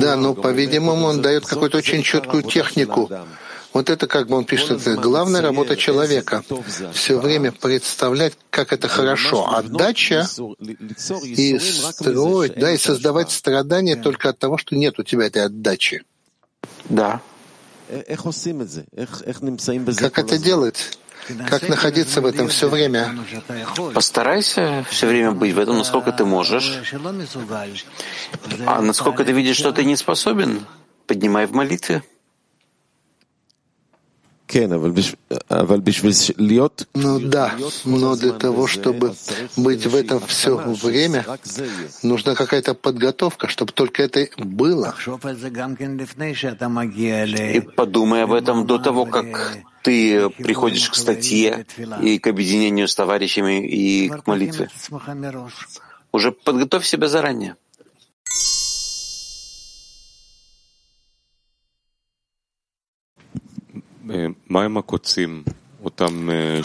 Да, 0.02 0.16
но, 0.16 0.34
по-видимому, 0.34 1.06
он 1.06 1.22
дает 1.22 1.46
какую-то 1.46 1.78
очень 1.78 2.02
четкую 2.02 2.42
технику. 2.42 3.08
Вот 3.72 3.88
это, 3.88 4.06
как 4.06 4.28
бы 4.28 4.36
он 4.36 4.44
пишет, 4.44 4.82
это 4.82 4.96
главная 4.96 5.40
работа 5.40 5.76
человека. 5.76 6.42
Все 6.92 7.18
время 7.18 7.52
представлять, 7.52 8.34
как 8.50 8.72
это 8.72 8.88
хорошо. 8.88 9.54
Отдача 9.54 10.26
и 11.22 11.58
строить, 11.58 12.54
да, 12.56 12.72
и 12.72 12.78
создавать 12.78 13.30
страдания 13.30 13.96
только 13.96 14.30
от 14.30 14.38
того, 14.38 14.58
что 14.58 14.74
нет 14.76 14.98
у 14.98 15.04
тебя 15.04 15.26
этой 15.26 15.44
отдачи. 15.44 16.02
Да. 16.88 17.20
Как 20.00 20.18
это 20.18 20.38
делать? 20.38 20.98
Как 21.48 21.68
находиться 21.68 22.20
в 22.20 22.26
этом 22.26 22.48
все 22.48 22.68
время? 22.68 23.16
Постарайся 23.94 24.84
все 24.90 25.06
время 25.06 25.32
быть 25.32 25.54
в 25.54 25.58
этом, 25.58 25.78
насколько 25.78 26.12
ты 26.12 26.24
можешь. 26.24 26.80
А 28.66 28.80
насколько 28.80 29.24
ты 29.24 29.32
видишь, 29.32 29.56
что 29.56 29.72
ты 29.72 29.84
не 29.84 29.96
способен, 29.96 30.66
поднимай 31.06 31.46
в 31.46 31.52
молитве. 31.52 32.02
Ну 36.94 37.20
да, 37.20 37.54
но 37.84 38.16
для 38.16 38.32
того, 38.32 38.66
чтобы 38.66 39.14
быть 39.56 39.86
в 39.86 39.94
этом 39.94 40.20
все 40.26 40.56
время, 40.56 41.24
нужна 42.02 42.34
какая-то 42.34 42.74
подготовка, 42.74 43.48
чтобы 43.48 43.72
только 43.72 44.02
это 44.02 44.28
было. 44.36 44.94
И 47.54 47.60
подумай 47.60 48.24
об 48.24 48.32
этом 48.32 48.66
до 48.66 48.78
того, 48.78 49.06
как 49.06 49.62
ты 49.82 50.30
приходишь 50.30 50.88
к 50.88 50.94
статье 50.94 51.66
и 52.02 52.18
к 52.18 52.26
объединению 52.26 52.88
с 52.88 52.94
товарищами 52.94 53.66
и 53.66 54.08
к 54.08 54.26
молитве. 54.26 54.68
Уже 56.12 56.32
подготовь 56.32 56.86
себя 56.86 57.08
заранее. 57.08 57.56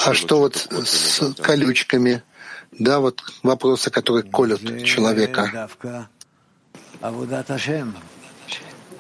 А 0.06 0.14
что 0.14 0.40
вот 0.40 0.56
с 0.56 1.34
колючками? 1.42 2.24
Да, 2.72 3.00
вот 3.00 3.22
вопросы, 3.44 3.90
которые 3.90 4.30
колют 4.30 4.62
человека. 4.84 5.70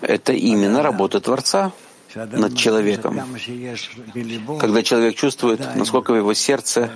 Это 0.01 0.33
именно 0.33 0.81
работа 0.83 1.19
Творца 1.19 1.73
над 2.25 2.55
человеком. 2.55 3.19
Когда 4.59 4.83
человек 4.83 5.15
чувствует, 5.15 5.61
насколько 5.75 6.11
в 6.11 6.17
его 6.17 6.33
сердце 6.33 6.89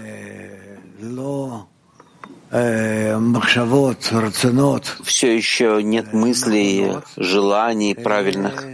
все 5.04 5.36
еще 5.36 5.82
нет 5.82 6.14
мыслей, 6.14 6.98
желаний 7.16 7.96
правильных, 7.96 8.66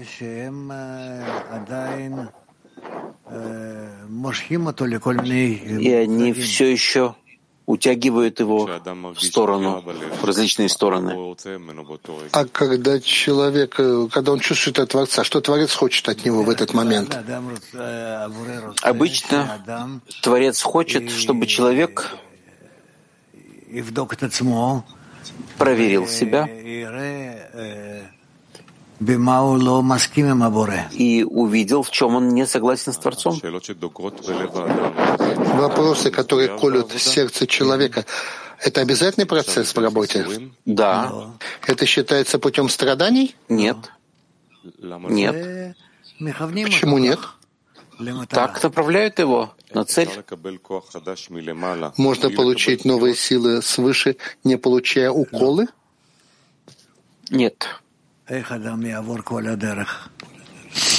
и 5.80 5.92
они 5.94 6.34
все 6.34 6.72
еще 6.72 7.16
утягивает 7.68 8.40
его 8.40 8.70
в 9.14 9.22
сторону, 9.22 9.84
в 10.22 10.26
различные 10.26 10.70
стороны. 10.70 11.36
А 12.32 12.46
когда 12.46 13.00
человек, 13.02 13.76
э, 13.78 14.08
когда 14.10 14.32
он 14.32 14.40
чувствует 14.40 14.80
от 14.80 14.90
Творца, 14.90 15.24
что 15.26 15.42
Творец 15.42 15.76
хочет 15.76 16.08
от 16.08 16.26
него 16.26 16.44
в 16.44 16.50
этот 16.50 16.74
момент? 16.74 17.16
Обычно 18.82 20.02
Творец 20.24 20.62
хочет, 20.62 21.12
чтобы 21.12 21.46
человек 21.46 22.16
проверил 25.58 26.08
себя 26.08 26.48
и 30.94 31.24
увидел, 31.24 31.84
в 31.84 31.92
чем 31.92 32.16
он 32.16 32.30
не 32.30 32.48
согласен 32.48 32.94
с 32.94 32.98
Творцом. 32.98 33.40
Вопросы, 35.58 36.12
которые 36.12 36.58
колют 36.58 36.92
сердце 36.92 37.48
человека, 37.48 38.06
это 38.60 38.82
обязательный 38.82 39.26
процесс 39.26 39.74
в 39.76 39.80
работе? 39.80 40.52
Да. 40.66 41.32
Это 41.66 41.86
считается 41.86 42.40
путем 42.40 42.70
страданий? 42.70 43.36
Нет. 43.50 43.78
Нет. 45.10 45.76
Почему 46.20 46.98
нет? 46.98 47.20
Так 48.30 48.62
направляют 48.64 49.20
его 49.20 49.54
на 49.74 49.84
цель. 49.86 50.10
Можно 51.98 52.30
получить 52.30 52.86
новые 52.86 53.16
силы 53.16 53.62
свыше, 53.62 54.18
не 54.44 54.58
получая 54.58 55.12
уколы? 55.12 55.68
Нет. 57.30 57.68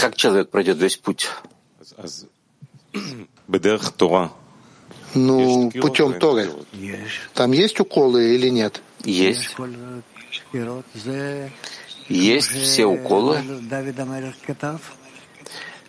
Как 0.00 0.16
человек 0.16 0.50
пройдет 0.50 0.78
весь 0.78 0.96
путь? 0.96 1.28
Ну, 5.14 5.70
путем 5.70 6.18
Торы. 6.18 6.50
Там 7.34 7.52
есть 7.52 7.80
уколы 7.80 8.34
или 8.34 8.48
нет? 8.48 8.80
Есть. 9.04 9.56
Есть 12.09 12.48
все 12.48 12.86
уколы. 12.86 13.38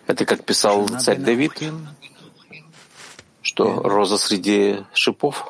Это 0.06 0.24
как 0.24 0.44
писал 0.44 0.88
царь 0.88 1.18
Давид 1.18 1.52
что 3.50 3.82
роза 3.82 4.16
среди 4.16 4.76
шипов. 4.94 5.44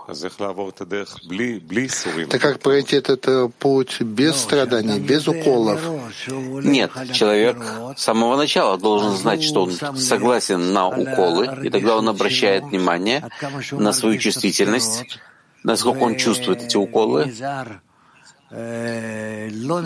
Так 2.31 2.41
как 2.41 2.61
пройти 2.61 2.97
этот 2.97 3.29
э, 3.29 3.49
путь 3.59 4.01
без 4.01 4.37
страданий, 4.37 4.99
без 4.99 5.29
уколов? 5.29 5.79
Нет, 6.27 6.91
человек 7.13 7.59
с 7.97 8.03
самого 8.03 8.37
начала 8.37 8.79
должен 8.79 9.17
знать, 9.17 9.43
что 9.43 9.65
он 9.65 9.73
согласен 9.99 10.73
на 10.73 10.89
уколы, 10.89 11.67
и 11.67 11.69
тогда 11.69 11.97
он 11.97 12.09
обращает 12.09 12.65
внимание 12.65 13.29
на 13.73 13.93
свою 13.93 14.19
чувствительность, 14.19 15.19
насколько 15.63 15.99
он 15.99 16.17
чувствует 16.17 16.63
эти 16.63 16.79
уколы, 16.79 17.31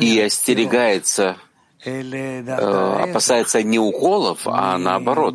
и 0.01 0.21
остерегается, 0.21 1.37
э, 1.85 3.09
опасается 3.11 3.61
не 3.65 3.81
уколов, 3.81 4.43
а 4.47 4.79
наоборот 4.79 5.35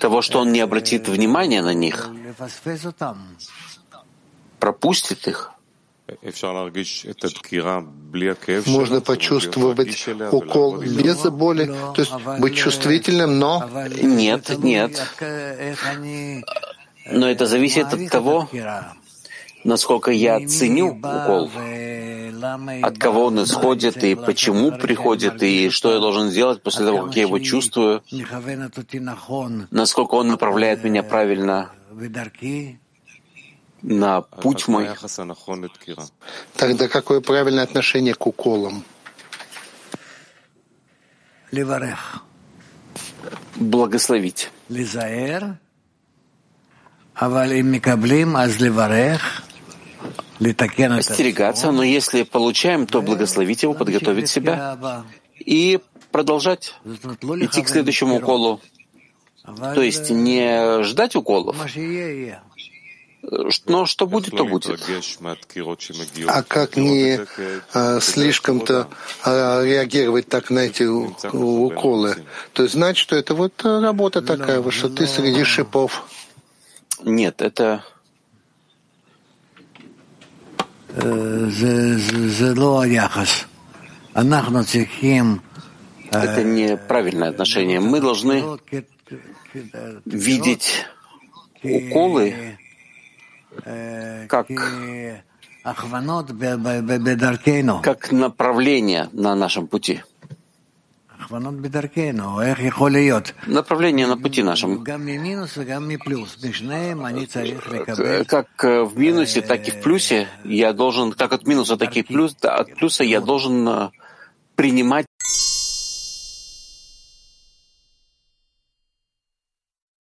того, 0.00 0.22
что 0.22 0.40
он 0.40 0.52
не 0.52 0.60
обратит 0.60 1.08
внимания 1.08 1.62
на 1.62 1.72
них, 1.72 2.10
пропустит 4.60 5.28
их. 5.28 5.52
Можно 8.66 9.00
почувствовать 9.00 10.08
укол 10.30 10.76
без 10.78 11.22
боли, 11.24 11.66
то 11.66 12.00
есть 12.02 12.12
быть 12.38 12.56
чувствительным, 12.56 13.38
но... 13.38 13.68
Нет, 14.02 14.58
нет. 14.58 15.02
Но 17.10 17.28
это 17.28 17.46
зависит 17.46 17.92
от 17.92 18.10
того, 18.10 18.48
насколько 19.66 20.10
я 20.10 20.46
ценю 20.46 20.98
укол, 20.98 21.50
от 22.82 22.98
кого 22.98 23.26
он 23.26 23.42
исходит 23.42 24.02
и 24.04 24.14
почему 24.14 24.72
приходит, 24.72 25.42
и 25.42 25.70
что 25.70 25.92
я 25.92 25.98
должен 25.98 26.30
сделать 26.30 26.62
после 26.62 26.86
того, 26.86 27.06
как 27.06 27.16
я 27.16 27.22
его 27.22 27.38
чувствую, 27.38 28.02
насколько 29.70 30.14
он 30.14 30.28
направляет 30.28 30.84
меня 30.84 31.02
правильно? 31.02 31.70
на 33.82 34.20
путь 34.22 34.68
мой. 34.68 34.88
Тогда 36.56 36.88
какое 36.88 37.20
правильное 37.20 37.62
отношение 37.62 38.14
к 38.14 38.26
уколам? 38.26 38.84
Благословить. 43.56 44.50
Остерегаться, 50.98 51.70
но 51.70 51.82
если 51.82 52.22
получаем, 52.22 52.86
то 52.86 53.02
благословить 53.02 53.62
его, 53.62 53.74
подготовить 53.74 54.28
себя 54.28 55.04
и 55.38 55.80
продолжать 56.10 56.74
идти 56.84 57.62
к 57.62 57.68
следующему 57.68 58.16
уколу. 58.16 58.60
То 59.74 59.80
есть 59.80 60.10
не 60.10 60.82
ждать 60.82 61.14
уколов, 61.14 61.56
но 63.66 63.86
что 63.86 64.06
будет, 64.06 64.36
то 64.36 64.44
будет. 64.44 64.80
А 66.26 66.42
как 66.42 66.76
не 66.76 67.20
а, 67.72 68.00
слишком-то 68.00 68.88
а, 69.24 69.64
реагировать 69.64 70.28
так 70.28 70.50
на 70.50 70.60
эти 70.60 70.84
уколы? 70.84 72.16
То 72.52 72.62
есть 72.62 72.74
знать, 72.74 72.96
что 72.96 73.16
это 73.16 73.34
вот 73.34 73.64
работа 73.64 74.22
такая, 74.22 74.60
вот, 74.60 74.72
что 74.72 74.88
ты 74.88 75.06
среди 75.06 75.44
шипов. 75.44 76.04
Нет, 77.02 77.42
это 77.42 77.84
это 86.10 86.42
неправильное 86.42 87.28
отношение. 87.28 87.80
Мы 87.80 88.00
должны 88.00 88.42
видеть 90.04 90.86
уколы 91.62 92.58
как, 94.28 94.46
как 97.82 98.12
направление 98.12 99.08
на 99.12 99.34
нашем 99.34 99.66
пути. 99.66 100.02
Направление 103.46 104.06
на 104.06 104.16
пути 104.16 104.42
нашем. 104.42 104.84
Как 108.28 108.62
в 108.62 108.92
минусе, 108.96 109.40
так 109.42 109.68
и 109.68 109.70
в 109.70 109.82
плюсе 109.82 110.28
я 110.44 110.72
должен, 110.72 111.12
как 111.12 111.32
от 111.32 111.46
минуса, 111.46 111.76
так 111.76 111.96
и 111.96 112.02
плюс, 112.02 112.36
от 112.42 112.74
плюса 112.76 113.04
я 113.04 113.20
должен 113.20 113.68
э, 113.68 113.90
принимать 114.54 115.06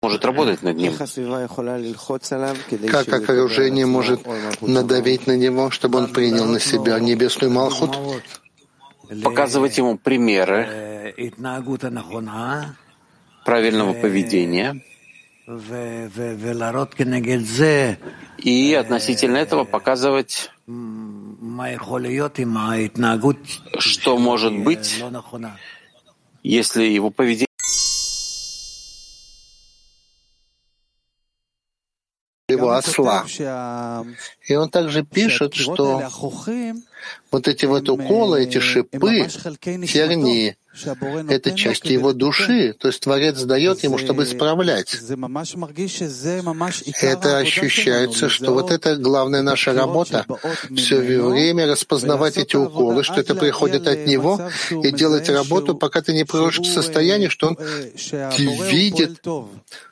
может 0.03 0.25
работать 0.25 0.63
над 0.63 0.77
ним. 0.77 0.95
Как 2.91 3.13
окружение 3.13 3.87
может 3.87 4.21
надавить 4.61 5.27
на 5.27 5.37
него, 5.37 5.71
чтобы 5.71 5.99
он 5.99 6.13
принял 6.13 6.47
на 6.47 6.61
себя 6.61 6.99
небесную 6.99 7.53
Малхут? 7.53 7.97
Показывать 9.23 9.79
ему 9.79 9.97
примеры 9.97 11.15
правильного 13.45 13.95
поведения. 13.95 14.83
И 18.39 18.75
относительно 18.75 19.37
этого 19.39 19.65
показывать, 19.65 20.51
что 23.79 24.19
может 24.19 24.59
быть, 24.59 25.03
если 26.43 26.85
его 26.85 27.11
поведение 27.11 27.48
осла. 32.71 33.25
И 34.47 34.55
он 34.55 34.71
также 34.71 35.05
пишет, 35.05 35.55
что 35.55 36.03
вот 37.31 37.49
эти 37.49 37.67
вот 37.67 37.89
уколы, 37.89 38.43
эти 38.43 38.59
шипы, 38.59 39.29
тернии, 39.29 40.57
это 41.29 41.53
часть 41.53 41.85
его 41.87 42.13
души, 42.13 42.73
то 42.73 42.89
есть 42.89 43.01
Творец 43.01 43.43
дает 43.43 43.83
ему, 43.83 43.99
чтобы 43.99 44.25
исправлять. 44.25 44.97
Это 47.01 47.39
ощущается, 47.39 48.29
что 48.29 48.53
вот 48.55 48.71
это 48.71 48.97
главная 48.97 49.43
наша 49.43 49.73
работа, 49.73 50.25
все 50.77 51.01
время 51.01 51.67
распознавать 51.67 52.37
эти 52.37 52.57
уколы, 52.57 53.03
что 53.03 53.21
это 53.21 53.35
приходит 53.35 53.89
от 53.89 54.07
него, 54.07 54.41
и 54.71 54.93
делать 54.93 55.29
работу, 55.29 55.75
пока 55.75 56.01
ты 56.01 56.13
не 56.13 56.25
придешь 56.25 56.61
к 56.61 56.65
состоянию, 56.65 57.31
что 57.31 57.49
он 57.49 57.59
видит, 58.71 59.21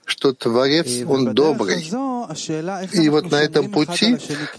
что 0.06 0.32
Творец, 0.32 0.86
Он 1.06 1.34
добрый. 1.34 1.82
И 2.92 3.08
вот 3.08 3.30
на 3.30 3.42
этом 3.42 3.70
пути 3.70 4.16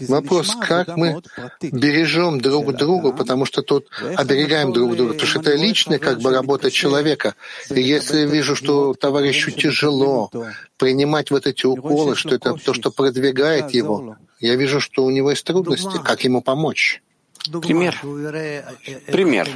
вопрос, 0.08 0.56
как 0.60 0.96
мы 0.96 1.22
бережем 1.62 2.40
друг 2.40 2.76
друга, 2.76 3.12
потому 3.12 3.44
что 3.46 3.62
тут 3.62 3.88
оберегаем 4.16 4.72
друг 4.72 4.94
друга, 4.94 5.14
потому 5.14 5.28
что 5.28 5.40
это 5.40 5.54
личное 5.56 5.98
как 5.98 6.18
как 6.18 6.24
бы 6.24 6.32
работа 6.32 6.70
человека. 6.70 7.34
И 7.70 7.80
если 7.80 8.20
я 8.20 8.26
вижу, 8.26 8.56
что 8.56 8.94
товарищу 8.94 9.50
тяжело 9.50 10.30
принимать 10.76 11.30
вот 11.30 11.46
эти 11.46 11.66
уколы, 11.66 12.16
что 12.16 12.34
это 12.34 12.54
то, 12.54 12.74
что 12.74 12.90
продвигает 12.90 13.70
его, 13.70 14.16
я 14.40 14.56
вижу, 14.56 14.80
что 14.80 15.04
у 15.04 15.10
него 15.10 15.30
есть 15.30 15.44
трудности, 15.44 15.98
как 16.04 16.24
ему 16.24 16.42
помочь. 16.42 17.02
Пример. 17.62 17.96
Пример. 19.06 19.48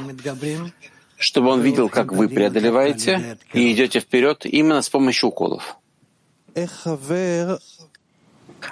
Чтобы 1.17 1.49
он 1.49 1.61
видел, 1.61 1.89
как 1.89 2.11
вы 2.11 2.27
преодолеваете 2.27 3.37
и 3.53 3.71
идете 3.71 3.99
вперед 3.99 4.45
именно 4.45 4.81
с 4.81 4.89
помощью 4.89 5.29
уколов. 5.29 5.77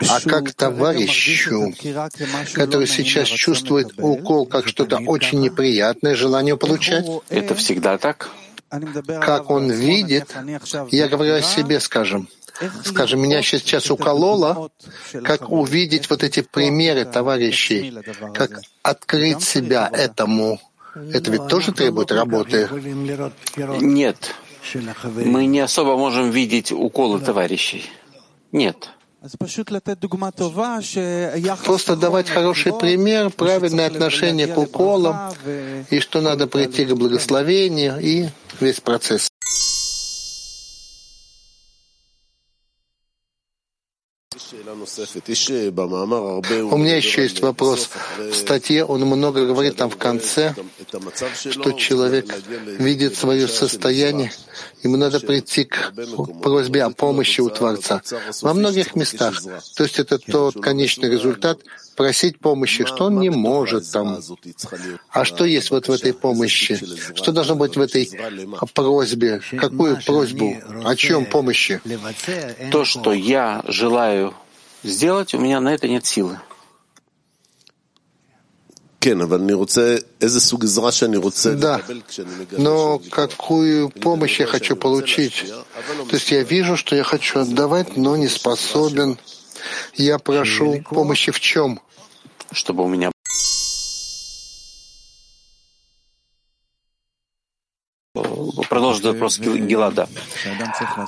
А 0.08 0.20
как 0.22 0.54
товарищу, 0.54 1.74
который 2.54 2.88
сейчас 2.88 3.28
чувствует 3.28 3.94
укол 3.98 4.46
как 4.46 4.68
что-то 4.68 4.98
очень 4.98 5.42
неприятное, 5.42 6.16
желание 6.16 6.58
получать? 6.58 7.06
Это 7.30 7.56
всегда 7.56 7.98
так? 7.98 8.30
Как 9.20 9.50
он 9.50 9.70
видит, 9.70 10.34
я 10.92 11.10
говорю 11.10 11.36
о 11.36 11.42
себе, 11.42 11.80
скажем, 11.82 12.30
скажем, 12.86 13.22
меня 13.22 13.42
сейчас 13.42 13.92
укололо, 13.92 14.70
как 15.24 15.52
увидеть 15.52 16.10
вот 16.10 16.24
эти 16.24 16.42
примеры 16.42 17.06
товарищей, 17.06 17.94
как 18.34 18.62
открыть 18.82 19.42
себя 19.44 19.90
этому. 19.92 20.62
Это 20.96 21.32
ведь 21.32 21.48
тоже 21.48 21.72
требует 21.72 22.12
работы? 22.12 22.70
Нет. 23.58 24.34
Мы 25.26 25.46
не 25.46 25.60
особо 25.60 25.98
можем 25.98 26.30
видеть 26.32 26.72
уколы 26.72 27.20
товарищей. 27.20 27.90
Нет. 28.52 28.90
Просто 31.66 31.96
давать 31.96 32.30
хороший 32.30 32.74
пример, 32.74 33.30
правильное 33.30 33.88
отношение 33.88 34.48
к 34.48 34.58
уколам, 34.58 35.34
и 35.90 36.00
что 36.00 36.22
надо 36.22 36.48
прийти 36.48 36.86
к 36.86 36.94
благословению, 36.94 38.00
и 38.00 38.30
весь 38.60 38.80
процесс. 38.80 39.31
У 44.82 46.78
меня 46.78 46.96
еще 46.96 47.24
есть 47.24 47.42
вопрос. 47.42 47.90
В 48.18 48.34
статье 48.34 48.84
он 48.84 49.02
много 49.02 49.46
говорит 49.46 49.76
там 49.76 49.90
в 49.90 49.98
конце, 49.98 50.56
что 51.50 51.72
человек 51.74 52.34
видит 52.80 53.16
свое 53.16 53.48
состояние, 53.48 54.32
ему 54.84 54.98
надо 54.98 55.20
прийти 55.20 55.66
к 55.66 55.94
просьбе 56.42 56.84
о 56.84 56.90
помощи 56.90 57.42
у 57.42 57.50
Творца. 57.50 58.02
Во 58.42 58.54
многих 58.54 58.96
местах. 58.96 59.42
То 59.76 59.84
есть 59.84 60.00
это 60.00 60.18
тот 60.18 60.62
конечный 60.62 61.10
результат, 61.10 61.60
просить 61.96 62.40
помощи, 62.40 62.86
что 62.86 63.06
он 63.06 63.20
не 63.20 63.30
может 63.30 63.92
там. 63.92 64.20
А 65.12 65.26
что 65.26 65.46
есть 65.46 65.70
вот 65.72 65.88
в 65.88 65.92
этой 65.92 66.14
помощи? 66.14 66.80
Что 67.16 67.32
должно 67.32 67.56
быть 67.56 67.76
в 67.76 67.82
этой 67.82 68.10
просьбе? 68.74 69.42
Какую 69.58 70.02
просьбу? 70.04 70.56
О 70.84 70.96
чем 70.96 71.26
помощи? 71.26 71.82
То, 72.72 72.86
что 72.86 73.14
я 73.14 73.64
желаю 73.68 74.34
сделать, 74.84 75.34
у 75.34 75.40
меня 75.40 75.60
на 75.60 75.74
это 75.74 75.88
нет 75.88 76.06
силы. 76.06 76.40
Да, 81.56 81.82
но 82.52 83.02
какую 83.10 83.90
помощь 83.90 84.40
я 84.40 84.46
хочу 84.46 84.76
получить? 84.76 85.46
То 86.10 86.16
есть 86.16 86.32
я 86.32 86.44
вижу, 86.44 86.78
что 86.78 86.96
я 86.96 87.04
хочу 87.04 87.40
отдавать, 87.40 87.98
но 87.98 88.16
не 88.16 88.28
способен. 88.28 89.18
Я 89.96 90.20
прошу 90.20 90.84
помощи 90.84 91.32
в 91.32 91.40
чем? 91.40 91.82
Чтобы 92.52 92.84
у 92.84 92.88
меня 92.88 93.11
продолжить 98.72 99.04
вопрос 99.04 99.38
Гелада. 99.38 100.08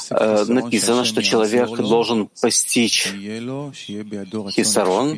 Э, 0.10 0.44
написано, 0.50 1.06
что 1.06 1.24
человек 1.24 1.70
должен 1.78 2.28
постичь 2.42 3.08
хисарон, 4.52 5.18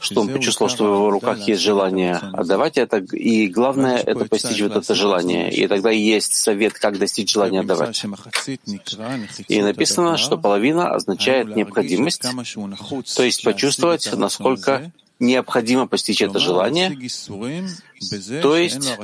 что 0.00 0.22
он 0.22 0.28
почувствовал, 0.30 0.70
что 0.70 0.84
в 0.84 0.94
его 0.94 1.10
руках 1.10 1.46
есть 1.46 1.60
желание 1.60 2.14
отдавать 2.14 2.78
это, 2.78 2.96
и 2.96 3.48
главное— 3.48 3.98
это 4.10 4.24
постичь 4.24 4.62
вот 4.62 4.76
это 4.76 4.94
желание. 4.94 5.52
И 5.52 5.68
тогда 5.68 5.90
есть 5.90 6.32
совет, 6.32 6.72
как 6.72 6.98
достичь 6.98 7.34
желания 7.34 7.60
отдавать. 7.60 8.02
И 9.48 9.60
написано, 9.60 10.16
что 10.16 10.38
половина 10.38 10.94
означает 10.94 11.54
необходимость, 11.54 12.22
то 13.14 13.22
есть 13.22 13.44
почувствовать, 13.44 14.10
насколько 14.14 14.90
необходимо 15.18 15.86
постичь 15.86 16.22
это 16.22 16.38
желание, 16.38 16.90
то 18.42 18.56
есть 18.56 18.98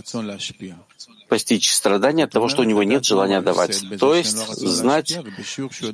постичь 1.32 1.72
страдания 1.72 2.24
от 2.24 2.30
того, 2.30 2.48
что 2.48 2.60
у 2.60 2.64
него 2.64 2.82
нет 2.82 3.06
желания 3.06 3.40
давать. 3.40 3.82
То 3.98 4.14
есть 4.14 4.36
знать, 4.36 5.18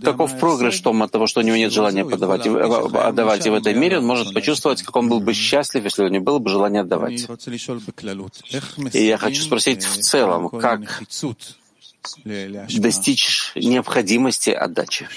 каков 0.02 0.36
прогресс 0.40 0.80
в 0.80 0.82
том 0.82 1.00
от 1.04 1.12
того, 1.12 1.28
что 1.28 1.40
у 1.40 1.44
него 1.44 1.56
нет 1.56 1.72
желания 1.72 2.04
подавать, 2.04 2.44
отдавать. 2.44 3.46
И 3.46 3.50
в 3.50 3.54
этой 3.54 3.74
мере 3.74 3.98
он 3.98 4.06
может 4.06 4.34
почувствовать, 4.34 4.82
как 4.82 4.96
он 4.96 5.08
был 5.08 5.20
бы 5.20 5.34
счастлив, 5.34 5.84
если 5.84 6.02
у 6.02 6.08
него 6.08 6.24
было 6.24 6.38
бы 6.40 6.50
желание 6.50 6.82
отдавать. 6.82 7.28
И 8.92 9.06
я 9.06 9.16
хочу 9.16 9.42
спросить 9.42 9.84
в 9.84 9.98
целом, 9.98 10.48
как 10.48 11.02
достичь 12.24 13.52
необходимости 13.54 14.50
отдачи. 14.50 15.08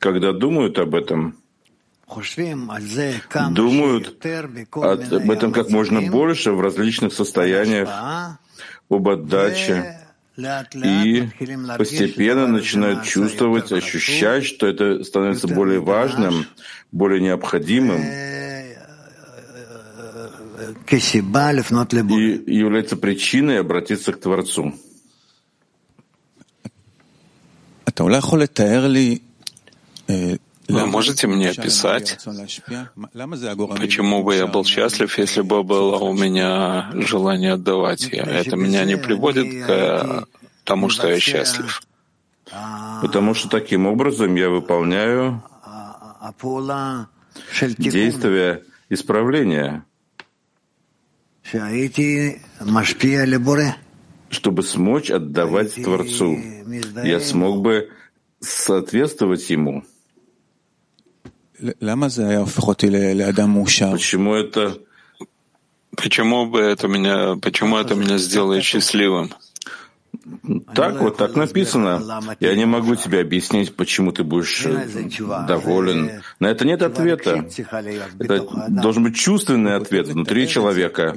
Когда 0.00 0.32
думают 0.32 0.78
об 0.78 0.96
этом, 0.96 1.36
думают 3.50 4.24
об 4.72 5.30
этом 5.30 5.52
как 5.52 5.70
можно 5.70 6.02
больше 6.02 6.52
в 6.52 6.60
различных 6.60 7.12
состояниях 7.12 7.88
об 8.88 9.08
отдаче 9.08 9.98
и 10.74 11.28
постепенно 11.78 12.46
начинают 12.46 13.04
чувствовать, 13.04 13.72
ощущать, 13.72 14.44
что 14.44 14.66
это 14.66 15.04
становится 15.04 15.48
более 15.48 15.80
важным, 15.80 16.46
более 16.90 17.20
необходимым 17.20 18.02
и 22.46 22.54
является 22.54 22.96
причиной 22.96 23.60
обратиться 23.60 24.12
к 24.12 24.20
Творцу. 24.20 24.74
Вы 30.72 30.86
можете 30.86 31.26
мне 31.26 31.50
описать, 31.50 32.18
почему 33.78 34.22
бы 34.22 34.34
я 34.34 34.46
был 34.46 34.64
счастлив, 34.64 35.18
если 35.18 35.42
бы 35.42 35.62
было 35.62 35.98
у 35.98 36.12
меня 36.14 36.90
желание 36.94 37.52
отдавать? 37.52 38.08
Это 38.08 38.56
меня 38.56 38.84
не 38.84 38.96
приводит 38.96 39.66
к 39.66 40.26
тому, 40.64 40.88
что 40.88 41.08
я 41.08 41.20
счастлив. 41.20 41.82
Потому 43.02 43.34
что 43.34 43.48
таким 43.48 43.86
образом 43.86 44.34
я 44.34 44.48
выполняю 44.50 45.42
действия 47.78 48.62
исправления, 48.88 49.84
чтобы 54.30 54.62
смочь 54.62 55.10
отдавать 55.10 55.74
Творцу. 55.74 56.38
Я 57.04 57.20
смог 57.20 57.60
бы 57.60 57.90
соответствовать 58.40 59.50
Ему. 59.50 59.84
Почему 63.92 64.34
это? 64.34 64.78
Почему 65.96 66.46
бы 66.46 66.60
это 66.60 66.88
меня, 66.88 67.36
почему 67.40 67.76
это 67.76 67.94
меня 67.94 68.18
сделает 68.18 68.64
счастливым? 68.64 69.32
Так 70.74 71.00
вот, 71.00 71.16
так 71.16 71.36
написано. 71.36 72.20
Я 72.40 72.54
не 72.54 72.66
могу 72.66 72.96
тебе 72.96 73.20
объяснить, 73.20 73.74
почему 73.74 74.12
ты 74.12 74.22
будешь 74.24 74.64
э, 74.66 75.46
доволен. 75.48 76.22
На 76.38 76.48
это 76.48 76.64
нет 76.66 76.82
ответа. 76.82 77.46
Это 78.18 78.68
должен 78.68 79.04
быть 79.04 79.16
чувственный 79.16 79.76
ответ 79.76 80.08
внутри 80.08 80.48
человека. 80.48 81.14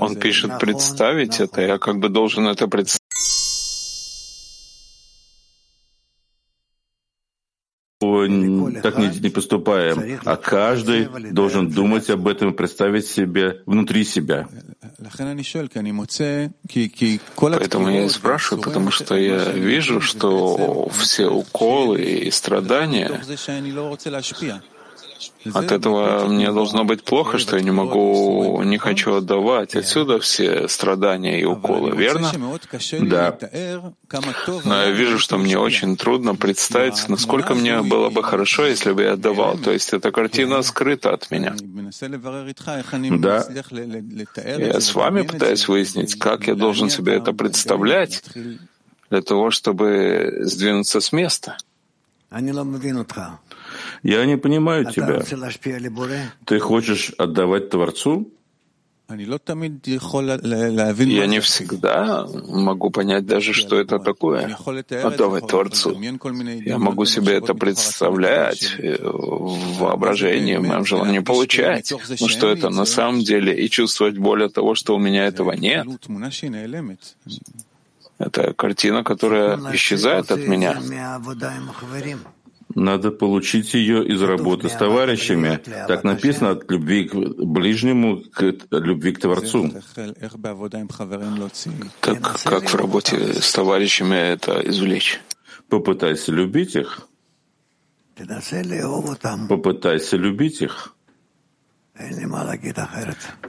Он 0.00 0.16
пишет 0.16 0.58
представить 0.58 1.40
это, 1.40 1.60
я 1.62 1.78
как 1.78 1.98
бы 1.98 2.08
должен 2.08 2.46
это 2.46 2.68
представить. 2.68 2.99
Так 8.00 8.96
не, 8.96 9.20
не 9.20 9.28
поступаем, 9.28 10.18
а 10.24 10.36
каждый 10.36 11.06
должен 11.32 11.68
думать 11.68 12.08
об 12.08 12.26
этом 12.28 12.50
и 12.50 12.56
представить 12.56 13.06
себе 13.06 13.60
внутри 13.66 14.04
себя. 14.04 14.48
Поэтому 17.36 17.90
я 17.90 18.04
и 18.04 18.08
спрашиваю, 18.08 18.62
потому 18.62 18.90
что 18.90 19.16
я 19.16 19.50
вижу, 19.50 20.00
что 20.00 20.88
все 20.88 21.26
уколы 21.26 22.00
и 22.00 22.30
страдания 22.30 23.20
От 25.52 25.72
этого 25.72 26.26
мне 26.26 26.52
должно 26.52 26.84
быть 26.84 27.02
плохо, 27.04 27.38
что 27.38 27.56
я 27.56 27.62
не 27.62 27.70
могу, 27.70 28.62
не 28.62 28.78
хочу 28.78 29.14
отдавать. 29.14 29.74
Отсюда 29.76 30.18
все 30.18 30.68
страдания 30.68 31.40
и 31.40 31.44
уколы, 31.44 31.96
верно? 31.96 32.30
Да. 33.00 33.36
Но 34.64 34.82
я 34.82 34.90
вижу, 34.90 35.18
что 35.18 35.38
мне 35.38 35.58
очень 35.58 35.96
трудно 35.96 36.34
представить, 36.34 37.08
насколько 37.08 37.54
мне 37.54 37.82
было 37.82 38.10
бы 38.10 38.22
хорошо, 38.22 38.66
если 38.66 38.92
бы 38.92 39.02
я 39.02 39.12
отдавал. 39.12 39.58
То 39.58 39.72
есть 39.72 39.92
эта 39.92 40.10
картина 40.12 40.62
скрыта 40.62 41.12
от 41.12 41.30
меня. 41.30 41.54
Да. 43.20 43.46
Я 44.58 44.80
с 44.80 44.94
вами 44.94 45.22
пытаюсь 45.22 45.68
выяснить, 45.68 46.18
как 46.18 46.46
я 46.46 46.54
должен 46.54 46.90
себе 46.90 47.14
это 47.14 47.32
представлять 47.32 48.22
для 49.10 49.22
того, 49.22 49.50
чтобы 49.50 50.38
сдвинуться 50.42 51.00
с 51.00 51.12
места. 51.12 51.56
Я 54.02 54.26
не 54.26 54.36
понимаю 54.36 54.90
тебя. 54.90 55.22
Ты 56.44 56.58
хочешь 56.58 57.12
отдавать 57.18 57.70
Творцу? 57.70 58.32
Я 59.10 59.16
не 61.26 61.40
всегда 61.40 62.26
могу 62.48 62.90
понять 62.90 63.26
даже, 63.26 63.52
что 63.52 63.80
это 63.80 63.98
такое, 63.98 64.56
отдавать 65.02 65.46
Творцу. 65.48 66.00
Я 66.00 66.78
могу 66.78 67.04
себе 67.06 67.34
это 67.34 67.54
представлять 67.54 68.76
в 68.78 69.78
воображении, 69.78 70.56
в 70.56 70.62
моем 70.62 70.84
желании 70.84 71.18
получать, 71.18 71.92
но 72.20 72.28
что 72.28 72.48
это 72.48 72.70
на 72.70 72.84
самом 72.84 73.22
деле, 73.22 73.52
и 73.52 73.68
чувствовать 73.68 74.16
боль 74.16 74.44
от 74.44 74.54
того, 74.54 74.76
что 74.76 74.94
у 74.94 74.98
меня 74.98 75.26
этого 75.26 75.52
нет. 75.52 75.86
Это 78.18 78.52
картина, 78.52 79.02
которая 79.02 79.58
исчезает 79.72 80.30
от 80.30 80.46
меня. 80.46 80.78
Надо 82.74 83.10
получить 83.10 83.74
ее 83.74 84.06
из 84.06 84.22
работы 84.22 84.68
с 84.68 84.74
товарищами. 84.74 85.60
Так 85.88 86.04
написано 86.04 86.50
от 86.50 86.70
любви 86.70 87.04
к 87.04 87.14
ближнему 87.14 88.22
к 88.32 88.54
любви 88.70 89.12
к 89.12 89.20
Творцу. 89.20 89.70
Так 92.00 92.40
как 92.44 92.70
в 92.70 92.74
работе 92.74 93.34
с 93.34 93.52
товарищами 93.52 94.14
это 94.14 94.60
извлечь? 94.68 95.20
Попытайся 95.68 96.32
любить 96.32 96.76
их. 96.76 97.08
Попытайся 99.48 100.16
любить 100.16 100.62
их. 100.62 100.94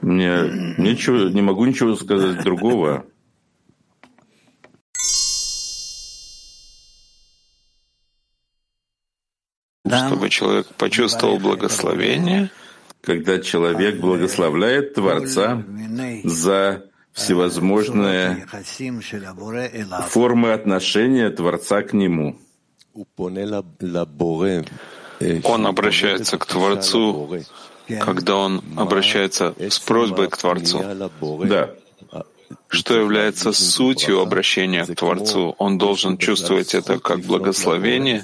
Мне 0.01 0.75
ничего, 0.77 1.29
не 1.29 1.41
могу 1.41 1.65
ничего 1.65 1.95
сказать 1.95 2.43
другого. 2.43 3.05
Чтобы 9.97 10.29
человек 10.29 10.67
почувствовал 10.77 11.39
благословение. 11.39 12.49
Когда 13.01 13.39
человек 13.39 13.99
благословляет 13.99 14.93
Творца 14.93 15.63
за 16.23 16.85
всевозможные 17.13 18.47
формы 20.09 20.53
отношения 20.53 21.29
Творца 21.29 21.81
к 21.81 21.93
нему. 21.93 22.37
Он 25.43 25.67
обращается 25.67 26.37
к 26.37 26.45
Творцу, 26.45 27.41
когда 27.99 28.37
он 28.37 28.63
обращается 28.77 29.55
с 29.57 29.79
просьбой 29.79 30.29
к 30.29 30.37
Творцу. 30.37 30.83
Да 31.45 31.71
что 32.67 32.95
является 32.95 33.51
сутью 33.51 34.21
обращения 34.21 34.85
к 34.85 34.95
Творцу. 34.95 35.55
Он 35.57 35.77
должен 35.77 36.17
чувствовать 36.17 36.73
это 36.73 36.99
как 36.99 37.21
благословение. 37.21 38.23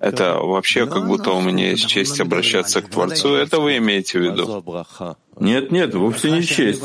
Это 0.00 0.38
вообще 0.38 0.86
как 0.86 1.06
будто 1.06 1.32
у 1.32 1.40
меня 1.40 1.70
есть 1.70 1.86
честь 1.86 2.20
обращаться 2.20 2.82
к 2.82 2.88
Творцу. 2.88 3.34
Это 3.34 3.60
вы 3.60 3.78
имеете 3.78 4.18
в 4.18 4.22
виду? 4.22 4.64
Нет, 5.38 5.72
нет, 5.72 5.94
вовсе 5.94 6.30
не 6.30 6.42
честь. 6.42 6.82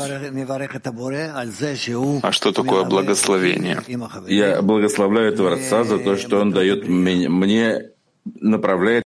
А 2.22 2.32
что 2.32 2.52
такое 2.52 2.84
благословение? 2.84 3.82
Я 4.26 4.62
благословляю 4.62 5.36
Творца 5.36 5.84
за 5.84 5.98
то, 5.98 6.16
что 6.16 6.40
Он 6.40 6.50
дает 6.50 6.88
мне, 6.88 7.90
направляет 8.24 9.04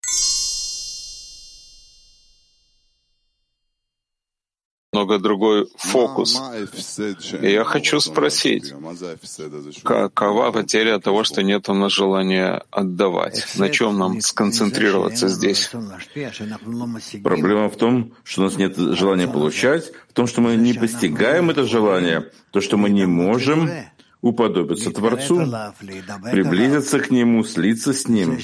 немного 5.05 5.19
другой 5.19 5.67
фокус. 5.77 6.41
И 7.41 7.51
я 7.51 7.63
хочу 7.63 7.99
спросить, 7.99 8.73
какова 9.83 10.51
потеря 10.51 10.99
того, 10.99 11.23
что 11.23 11.43
нет 11.43 11.69
у 11.69 11.73
нас 11.73 11.91
желания 11.91 12.63
отдавать? 12.71 13.45
На 13.57 13.69
чем 13.69 13.97
нам 13.97 14.21
сконцентрироваться 14.21 15.27
здесь? 15.27 15.71
Проблема 17.23 17.69
в 17.69 17.77
том, 17.77 18.13
что 18.23 18.41
у 18.41 18.43
нас 18.45 18.57
нет 18.57 18.75
желания 18.77 19.27
получать, 19.27 19.91
в 20.09 20.13
том, 20.13 20.27
что 20.27 20.41
мы 20.41 20.55
не 20.55 20.73
постигаем 20.73 21.49
это 21.49 21.65
желание, 21.65 22.31
то, 22.51 22.61
что 22.61 22.77
мы 22.77 22.89
не 22.89 23.05
можем 23.05 23.69
уподобиться 24.21 24.89
Творцу, 24.91 25.45
приблизиться 26.31 26.99
к 26.99 27.11
Нему, 27.11 27.43
слиться 27.43 27.93
с 27.93 28.07
Ним. 28.07 28.39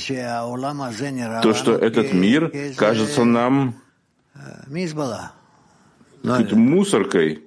То, 1.42 1.54
что 1.54 1.76
этот 1.76 2.14
мир 2.14 2.52
кажется 2.78 3.24
нам 3.24 3.74
какой-то 6.24 6.56
мусоркой. 6.56 7.44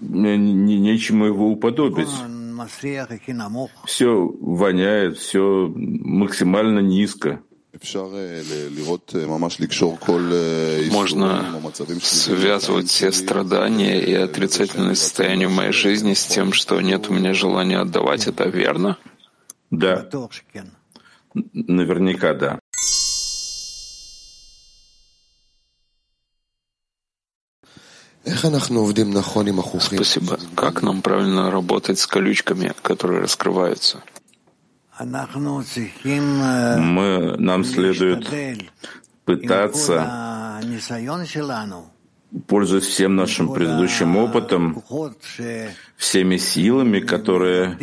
Нечему 0.00 1.26
его 1.26 1.48
уподобить. 1.48 2.08
Все 3.86 4.34
воняет, 4.40 5.18
все 5.18 5.72
максимально 5.74 6.80
низко. 6.80 7.40
Можно 10.90 11.44
связывать 12.02 12.88
все 12.88 13.12
страдания 13.12 14.00
и 14.00 14.12
отрицательное 14.14 14.96
состояние 14.96 15.46
в 15.46 15.52
моей 15.52 15.72
жизни 15.72 16.14
с 16.14 16.26
тем, 16.26 16.52
что 16.52 16.80
нет 16.80 17.08
у 17.08 17.12
меня 17.14 17.34
желания 17.34 17.78
отдавать. 17.78 18.26
Это 18.26 18.48
верно? 18.48 18.96
Да. 19.70 20.08
Наверняка 21.52 22.34
да. 22.34 22.58
Спасибо. 29.96 30.38
Как 30.54 30.82
нам 30.82 31.02
правильно 31.02 31.50
работать 31.50 31.98
с 31.98 32.06
колючками, 32.06 32.72
которые 32.82 33.22
раскрываются? 33.22 34.02
Мы, 36.78 37.36
нам 37.38 37.64
следует 37.64 38.28
пытаться 39.24 40.60
пользуясь 42.46 42.84
всем 42.84 43.16
нашим 43.16 43.52
предыдущим 43.52 44.16
опытом, 44.16 44.82
всеми 45.96 46.36
силами, 46.36 47.00
которые 47.00 47.78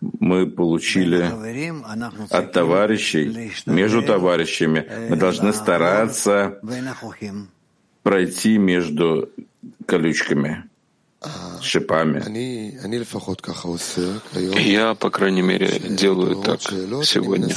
мы 0.00 0.46
получили 0.46 1.30
от 2.30 2.52
товарищей, 2.52 3.52
между 3.66 4.02
товарищами, 4.02 4.86
мы 5.08 5.16
должны 5.16 5.52
стараться 5.52 6.60
пройти 8.02 8.58
между 8.58 9.30
колючками, 9.86 10.64
шипами. 11.62 12.22
Я, 14.60 14.94
по 14.94 15.10
крайней 15.10 15.42
мере, 15.42 15.80
делаю 15.80 16.36
так 16.36 16.60
сегодня. 16.60 17.56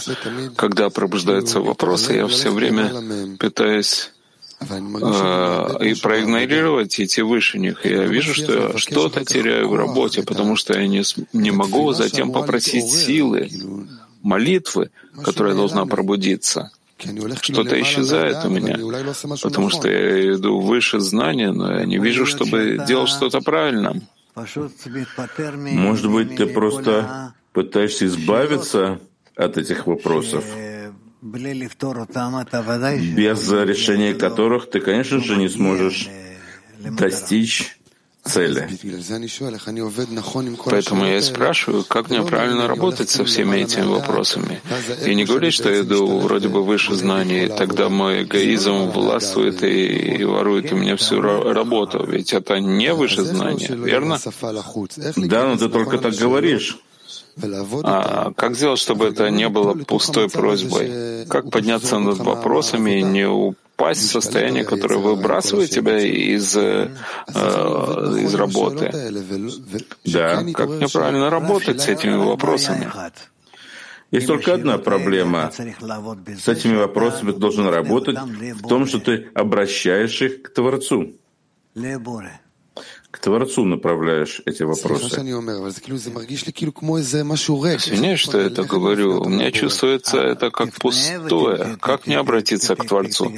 Когда 0.55 0.89
пробуждаются 0.89 1.60
вопросы, 1.60 2.14
я 2.14 2.28
все 2.28 2.49
время 2.51 3.38
пытаюсь 3.38 4.12
а, 4.12 4.19
и 4.62 5.93
проигнорировать, 6.01 6.99
идти 6.99 7.22
выше 7.22 7.60
них. 7.60 7.86
Я 7.86 8.05
вижу, 8.05 8.34
что 8.34 8.53
я 8.53 8.78
что-то 8.78 9.24
теряю 9.24 9.70
в 9.70 9.76
работе, 9.76 10.24
потому 10.24 10.55
что 10.55 10.78
я 10.78 10.88
не, 10.88 11.03
не 11.34 11.51
могу 11.51 11.93
затем 11.93 12.32
попросить 12.32 12.86
силы, 12.86 13.49
молитвы, 14.22 14.91
которая 15.24 15.55
должна 15.55 15.86
пробудиться. 15.86 16.72
Что-то 17.41 17.80
исчезает 17.82 18.43
у 18.43 18.49
меня, 18.49 18.78
потому 19.41 19.70
что 19.70 19.89
я 19.89 20.34
иду 20.34 20.60
выше 20.60 20.99
знания, 20.99 21.51
но 21.51 21.80
я 21.80 21.86
не 21.86 21.97
вижу, 21.97 22.26
чтобы 22.26 22.84
делал 22.86 23.07
что-то 23.07 23.39
правильно. 23.39 24.01
Может 24.36 26.12
быть, 26.12 26.36
ты 26.36 26.45
просто 26.47 27.34
пытаешься 27.53 28.05
избавиться 28.07 28.99
от 29.36 29.57
этих 29.57 29.88
вопросов, 29.88 30.43
без 33.16 33.52
решения 33.52 34.14
которых 34.14 34.70
ты, 34.70 34.80
конечно 34.80 35.20
же, 35.20 35.36
не 35.38 35.50
сможешь 35.50 36.10
достичь 36.80 37.76
цели. 38.24 38.70
Поэтому 40.66 41.06
я 41.06 41.18
и 41.18 41.22
спрашиваю, 41.22 41.84
как 41.84 42.10
мне 42.10 42.22
правильно 42.22 42.68
работать 42.68 43.10
со 43.10 43.24
всеми 43.26 43.58
этими 43.58 43.86
вопросами. 43.86 44.62
И 45.06 45.16
не 45.16 45.26
говорить, 45.26 45.54
что 45.54 45.70
я 45.70 45.82
иду 45.82 46.20
вроде 46.20 46.48
бы 46.48 46.64
выше 46.64 46.96
знаний, 46.96 47.48
тогда 47.48 47.90
мой 47.90 48.24
эгоизм 48.24 48.90
властвует 48.92 49.64
и 49.64 50.24
ворует 50.24 50.72
у 50.72 50.76
меня 50.76 50.96
всю 50.96 51.22
работу. 51.22 52.06
Ведь 52.06 52.34
это 52.34 52.60
не 52.60 52.94
выше 52.94 53.24
знания, 53.24 53.76
верно? 53.76 54.20
Да, 55.16 55.48
но 55.48 55.58
ты 55.58 55.70
только 55.70 55.98
так 55.98 56.14
говоришь. 56.16 56.78
А 57.84 58.32
как 58.36 58.56
сделать, 58.56 58.80
чтобы 58.80 59.08
это 59.08 59.30
не 59.30 59.48
было 59.50 59.74
пустой 59.74 60.30
просьбой? 60.30 61.26
Как 61.28 61.50
подняться 61.52 62.00
над 62.00 62.20
вопросами 62.20 63.00
и 63.00 63.04
не 63.04 63.28
упасть 63.28 64.02
в 64.02 64.12
состояние, 64.12 64.66
которое 64.66 65.00
выбрасывает 65.00 65.70
тебя 65.70 66.00
из, 66.00 66.56
э, 66.58 66.90
из 67.28 68.34
работы? 68.36 68.92
Да. 70.06 70.44
Как 70.54 70.70
мне 70.70 70.88
правильно 70.88 71.30
работать 71.30 71.82
с 71.82 71.88
этими 71.88 72.16
вопросами? 72.16 72.92
Есть 74.12 74.28
только 74.28 74.56
одна 74.56 74.80
проблема. 74.80 75.52
С 75.52 76.48
этими 76.48 76.76
вопросами 76.76 77.32
ты 77.32 77.38
должен 77.38 77.68
работать 77.68 78.18
в 78.18 78.68
том, 78.68 78.88
что 78.88 79.00
ты 79.00 79.28
обращаешь 79.36 80.22
их 80.22 80.42
к 80.42 80.50
Творцу 80.50 81.14
к 83.12 83.20
Творцу 83.20 83.66
направляешь 83.66 84.42
эти 84.46 84.64
вопросы. 84.64 85.08
Извиняюсь, 87.86 88.20
что 88.20 88.40
я 88.40 88.48
это 88.48 88.64
говорю. 88.64 89.22
У 89.22 89.30
меня 89.30 89.52
чувствуется 89.52 90.18
это 90.20 90.52
как 90.52 90.74
пустое. 90.74 91.78
Как 91.82 92.08
не 92.08 92.16
обратиться 92.16 92.76
к 92.76 92.86
Творцу? 92.86 93.32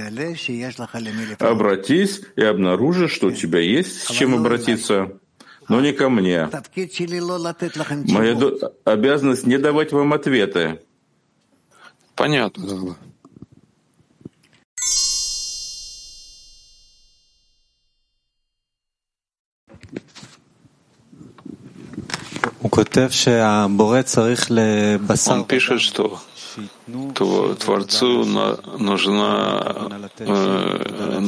Обратись 1.40 2.22
и 2.36 2.44
обнаружи, 2.44 3.08
что 3.08 3.28
у 3.28 3.32
тебя 3.32 3.60
есть 3.60 4.04
с 4.04 4.12
чем 4.12 4.36
обратиться, 4.36 5.20
но 5.70 5.80
не 5.80 5.94
ко 5.94 6.10
мне. 6.10 6.50
Моя 8.08 8.38
обязанность 8.84 9.46
не 9.46 9.58
давать 9.58 9.92
вам 9.94 10.14
ответы. 10.14 10.82
Понятно. 12.16 12.96
Он 25.34 25.46
пишет, 25.46 25.82
что 25.82 26.20
Творцу 27.60 28.26
нужна, 28.80 29.76
э, 30.20 31.22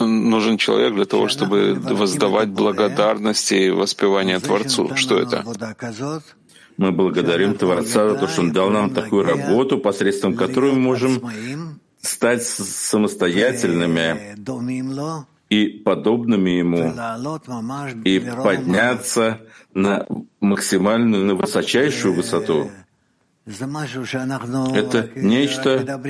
нужен 0.00 0.58
человек 0.58 0.94
для 0.94 1.04
того, 1.04 1.28
чтобы 1.28 1.74
воздавать 1.74 2.48
благодарности 2.48 3.54
и 3.54 3.70
воспевание 3.70 4.40
Творцу. 4.40 4.90
Что 4.96 5.18
это? 5.18 5.44
Мы 6.76 6.90
благодарим 6.90 7.54
Творца 7.54 8.08
за 8.08 8.14
то, 8.16 8.28
что 8.28 8.40
Он 8.40 8.52
дал 8.52 8.70
нам 8.70 8.90
такую 8.90 9.24
работу, 9.24 9.78
посредством 9.78 10.34
которой 10.34 10.72
мы 10.72 10.80
можем 10.80 11.22
стать 12.00 12.42
самостоятельными 12.44 14.36
и 15.50 15.66
подобными 15.68 16.50
ему, 16.50 16.92
и 18.04 18.20
подняться 18.20 19.40
на 19.74 20.06
максимальную, 20.40 21.24
на 21.24 21.34
высочайшую 21.34 22.14
высоту. 22.14 22.70
Это 23.46 25.10
нечто, 25.16 26.00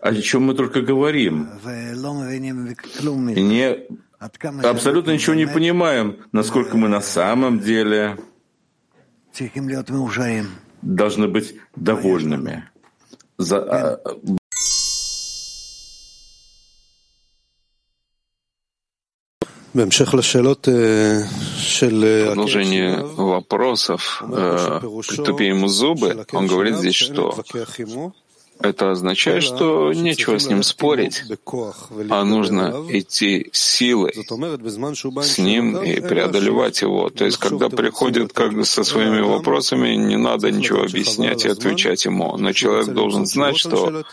о 0.00 0.14
чем 0.14 0.42
мы 0.44 0.54
только 0.54 0.82
говорим, 0.82 1.48
и 3.34 3.42
не, 3.42 3.86
абсолютно 4.18 5.10
ничего 5.12 5.34
не 5.34 5.46
понимаем, 5.46 6.18
насколько 6.32 6.76
мы 6.76 6.88
на 6.88 7.00
самом 7.00 7.60
деле 7.60 8.18
должны 10.82 11.28
быть 11.28 11.54
довольными. 11.76 12.64
За, 13.38 14.00
Продолжение 22.26 23.04
вопросов 23.04 24.22
э, 24.26 24.80
«Притупи 25.06 25.46
ему 25.46 25.68
зубы», 25.68 26.26
он 26.32 26.46
говорит 26.46 26.76
здесь, 26.76 26.96
что? 26.96 27.36
это 28.60 28.90
означает, 28.90 29.42
что 29.42 29.92
нечего 29.92 30.38
с 30.38 30.48
ним 30.48 30.62
спорить, 30.62 31.22
а 32.10 32.24
нужно 32.24 32.84
идти 32.88 33.48
силой 33.52 34.12
с 35.22 35.38
ним 35.38 35.78
и 35.78 36.00
преодолевать 36.00 36.82
его. 36.82 37.10
То 37.10 37.24
есть, 37.24 37.38
когда 37.38 37.68
приходит 37.68 38.32
как 38.32 38.64
со 38.66 38.84
своими 38.84 39.20
вопросами, 39.20 39.94
не 39.94 40.16
надо 40.16 40.50
ничего 40.50 40.82
объяснять 40.82 41.44
и 41.44 41.48
отвечать 41.48 42.04
ему. 42.04 42.36
Но 42.36 42.52
человек 42.52 42.88
должен 42.88 43.26
знать, 43.26 43.56
что 43.56 44.04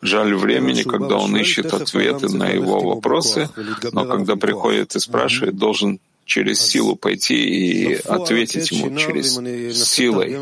Жаль 0.00 0.34
времени, 0.34 0.82
когда 0.82 1.16
он 1.16 1.36
ищет 1.36 1.74
ответы 1.74 2.28
на 2.28 2.48
его 2.48 2.80
вопросы, 2.80 3.48
но 3.92 4.04
когда 4.04 4.36
приходит 4.36 4.94
и 4.94 5.00
спрашивает, 5.00 5.56
должен 5.56 5.98
через 6.28 6.60
силу 6.60 6.94
пойти 6.94 7.34
и 7.34 7.94
ответить 7.94 8.70
ему 8.70 8.96
через 8.96 9.34
силой. 9.88 10.36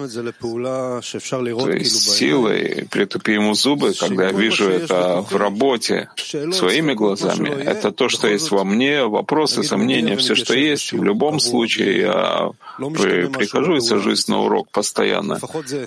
То 1.59 1.71
есть 1.71 2.11
силой 2.11 2.89
притупи 2.91 3.33
ему 3.35 3.55
зубы, 3.55 3.95
когда 3.95 4.27
я 4.27 4.33
вижу 4.33 4.69
это 4.69 5.23
в 5.23 5.37
работе 5.37 6.11
своими 6.53 6.93
глазами. 6.93 7.51
Это 7.51 7.93
то, 7.93 8.09
что 8.09 8.27
есть 8.27 8.51
во 8.51 8.65
мне, 8.65 9.05
вопросы, 9.05 9.63
сомнения, 9.63 10.17
все, 10.17 10.35
что 10.35 10.55
есть. 10.55 10.93
В 10.93 11.03
любом 11.03 11.39
случае 11.39 12.01
я 12.01 12.51
прихожу 12.79 13.77
и 13.77 13.81
сажусь 13.81 14.27
на 14.27 14.43
урок 14.43 14.71
постоянно. 14.71 15.41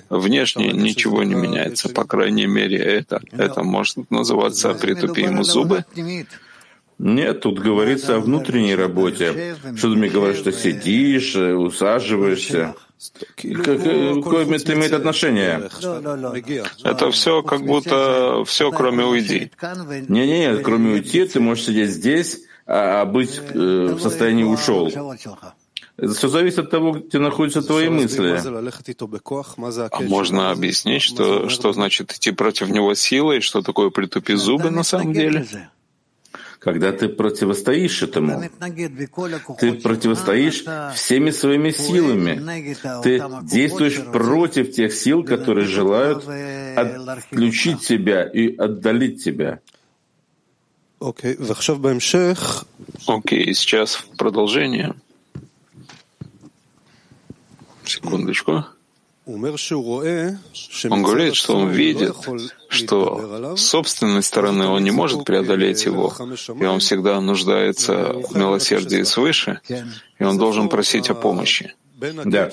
Внешне 0.08 0.72
ничего 0.72 1.22
не 1.24 1.34
меняется, 1.34 1.90
по 1.90 2.04
крайней 2.04 2.46
мере, 2.46 2.78
это. 2.78 3.20
Это 3.32 3.62
может 3.62 4.10
называться 4.10 4.72
«притупи 4.72 5.22
ему 5.22 5.44
зубы». 5.44 5.84
Нет, 7.02 7.40
тут 7.40 7.58
говорится 7.58 8.16
о 8.16 8.20
внутренней 8.20 8.74
работе. 8.74 9.56
Что 9.74 9.90
ты 9.90 9.96
мне 9.96 10.10
говоришь, 10.10 10.36
что 10.36 10.52
сидишь, 10.52 11.34
э, 11.34 11.54
усаживаешься? 11.54 12.74
Какое 13.36 14.44
это 14.44 14.74
имеет 14.74 14.92
отношение? 14.92 15.70
Это 16.84 17.10
все 17.10 17.42
как 17.42 17.64
будто 17.64 18.44
все, 18.44 18.70
кроме 18.70 19.06
уйди. 19.06 19.50
Не-не, 20.08 20.58
кроме 20.58 20.92
уйти, 20.92 21.24
ты 21.24 21.40
можешь 21.40 21.64
сидеть 21.64 21.88
здесь, 21.88 22.42
а, 22.66 23.00
а 23.00 23.04
быть 23.06 23.40
э, 23.48 23.94
в 23.94 23.98
состоянии 23.98 24.44
ушел. 24.44 24.92
Это 25.96 26.12
все 26.12 26.28
зависит 26.28 26.58
от 26.58 26.70
того, 26.70 26.92
где 26.92 27.18
находятся 27.18 27.62
твои 27.62 27.88
мысли. 27.88 28.38
А 29.90 30.00
можно 30.02 30.50
объяснить, 30.50 31.00
что, 31.00 31.48
что 31.48 31.72
значит 31.72 32.12
идти 32.12 32.30
против 32.32 32.68
него 32.68 32.92
силой, 32.92 33.40
что 33.40 33.62
такое 33.62 33.88
притупи 33.88 34.34
зубы 34.34 34.70
на 34.70 34.82
самом 34.82 35.14
деле? 35.14 35.46
Когда 36.60 36.92
ты 36.92 37.08
противостоишь 37.08 38.02
этому. 38.02 38.42
Ты 39.58 39.72
противостоишь 39.72 40.64
всеми 40.94 41.30
своими 41.30 41.70
силами. 41.70 42.34
Ты 43.02 43.22
действуешь 43.42 44.04
против 44.12 44.70
тех 44.72 44.92
сил, 44.92 45.24
которые 45.24 45.66
желают 45.66 46.28
отключить 46.76 47.80
тебя 47.80 48.24
и 48.24 48.54
отдалить 48.54 49.24
тебя. 49.24 49.60
Окей, 53.06 53.46
okay, 53.46 53.54
сейчас 53.54 53.94
в 53.94 54.08
продолжение. 54.18 54.94
Секундочку. 57.86 58.66
Он 59.24 59.40
говорит, 61.02 61.34
что 61.34 61.56
он 61.56 61.70
видит, 61.70 62.14
что 62.70 63.56
с 63.56 63.62
собственной 63.62 64.22
стороны 64.22 64.66
он 64.66 64.84
не 64.84 64.90
может 64.90 65.24
преодолеть 65.24 65.84
его, 65.84 66.14
и 66.60 66.64
он 66.64 66.78
всегда 66.78 67.20
нуждается 67.20 68.12
в 68.12 68.36
милосердии 68.36 69.02
свыше, 69.02 69.60
и 70.18 70.24
он 70.24 70.38
должен 70.38 70.68
просить 70.68 71.10
о 71.10 71.14
помощи. 71.14 71.74
Да. 72.00 72.50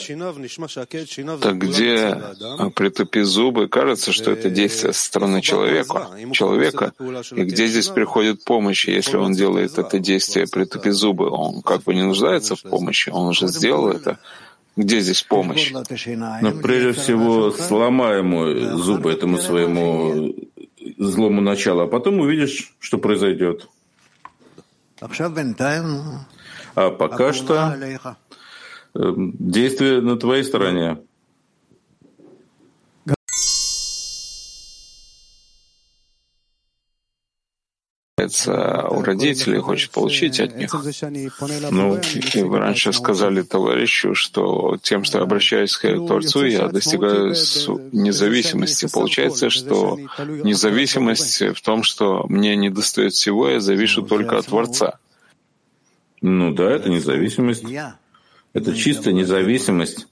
Так 1.42 1.58
где 1.58 2.22
притупи 2.76 3.22
зубы, 3.22 3.70
кажется, 3.70 4.12
что 4.12 4.32
это 4.32 4.50
действие 4.50 4.92
со 4.92 5.06
стороны 5.06 5.42
человека, 5.42 6.10
человека, 6.34 6.92
и 7.32 7.44
где 7.44 7.68
здесь 7.68 7.88
приходит 7.88 8.44
помощь, 8.44 8.90
если 8.90 9.16
он 9.16 9.32
делает 9.32 9.78
это 9.78 10.00
действие 10.00 10.48
притупи 10.48 10.90
зубы, 10.90 11.30
он 11.30 11.62
как 11.62 11.84
бы 11.84 11.96
не 11.96 12.04
нуждается 12.04 12.58
в 12.58 12.62
помощи, 12.62 13.10
он 13.10 13.28
уже 13.28 13.48
сделал 13.48 13.88
это, 13.88 14.20
где 14.78 15.02
здесь 15.02 15.24
помощь? 15.24 15.72
Но 15.72 16.52
прежде 16.62 16.94
всего 16.94 17.52
сломай 17.52 18.20
ему 18.20 18.78
зубы 18.78 19.12
этому 19.12 19.40
своему 19.40 20.36
злому 20.98 21.42
началу, 21.42 21.82
а 21.82 21.88
потом 21.88 22.20
увидишь, 22.20 22.76
что 22.80 23.00
произойдет. 23.00 23.68
А 26.76 26.92
пока 26.92 27.34
что 27.34 27.76
э, 28.94 29.14
действие 29.18 30.02
на 30.02 30.18
твоей 30.18 30.44
стороне. 30.44 31.00
У 38.20 39.02
родителей, 39.04 39.60
хочет 39.60 39.92
получить 39.92 40.40
от 40.40 40.56
них. 40.56 40.74
Ну, 41.70 42.00
и 42.34 42.42
вы 42.42 42.58
раньше 42.58 42.92
сказали 42.92 43.44
товарищу, 43.44 44.16
что 44.16 44.78
тем, 44.82 45.04
что 45.04 45.20
я 45.20 45.24
обращаюсь 45.24 45.78
к 45.78 45.82
Творцу, 45.82 46.46
я 46.46 46.68
достигаю 46.68 47.36
независимости. 47.92 48.88
Получается, 48.92 49.52
что 49.52 50.00
независимость 50.44 51.42
в 51.42 51.62
том, 51.62 51.84
что 51.84 52.26
мне 52.28 52.56
не 52.56 52.72
достает 52.72 53.14
всего, 53.14 53.50
я 53.50 53.60
завишу 53.60 54.02
только 54.02 54.40
от 54.40 54.48
Творца. 54.48 54.98
Ну 56.22 56.52
да, 56.56 56.72
это 56.72 56.90
независимость. 56.90 57.66
Это 58.54 58.76
чистая 58.76 59.14
независимость 59.14 60.08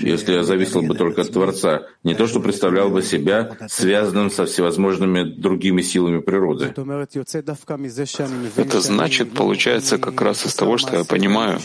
если 0.00 0.34
я 0.34 0.42
зависел 0.42 0.82
бы 0.82 0.94
только 0.94 1.22
от 1.22 1.32
Творца, 1.32 1.82
не 2.04 2.14
то 2.14 2.26
что 2.26 2.40
представлял 2.40 2.90
бы 2.90 3.02
себя 3.02 3.56
связанным 3.68 4.30
со 4.30 4.44
всевозможными 4.44 5.24
другими 5.24 5.82
силами 5.82 6.20
природы. 6.20 6.74
Это 8.56 8.80
значит, 8.80 9.32
получается 9.32 9.98
как 9.98 10.20
раз 10.20 10.46
из 10.46 10.54
того, 10.54 10.78
что 10.78 10.96
я 10.96 11.04
понимаю, 11.04 11.58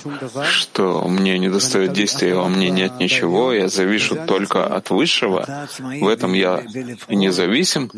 что 0.50 1.08
мне 1.08 1.38
не 1.40 1.50
достает 1.50 1.94
действия, 1.94 2.36
а 2.36 2.48
мне 2.48 2.70
нет 2.70 2.94
ничего, 3.00 3.54
я 3.54 3.68
завишу 3.68 4.18
только 4.28 4.66
от 4.66 4.90
Высшего, 4.90 5.68
в 5.80 6.08
этом 6.08 6.34
я 6.34 6.64
независим. 7.10 7.90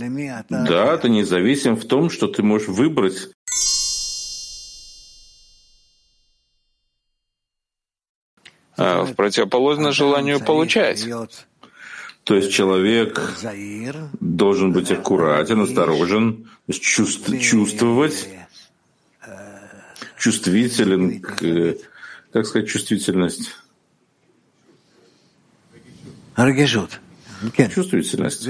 Да, 0.50 0.98
ты 0.98 1.10
независим 1.10 1.76
в 1.76 1.86
том, 1.86 2.10
что 2.10 2.28
ты 2.28 2.42
можешь 2.44 2.68
выбрать 2.68 3.30
в 8.78 9.14
противоположность 9.16 9.98
желанию 9.98 10.40
получать. 10.40 11.06
То 12.24 12.36
есть 12.36 12.52
человек 12.52 13.20
должен 14.20 14.72
быть 14.72 14.92
аккуратен, 14.92 15.62
осторожен, 15.62 16.50
чувств, 16.72 17.30
чувствовать, 17.40 18.30
чувствителен, 20.18 21.20
к, 21.20 21.76
как 22.32 22.46
сказать, 22.46 22.70
чувствительность. 22.70 23.52
Чувствительность. 27.76 28.48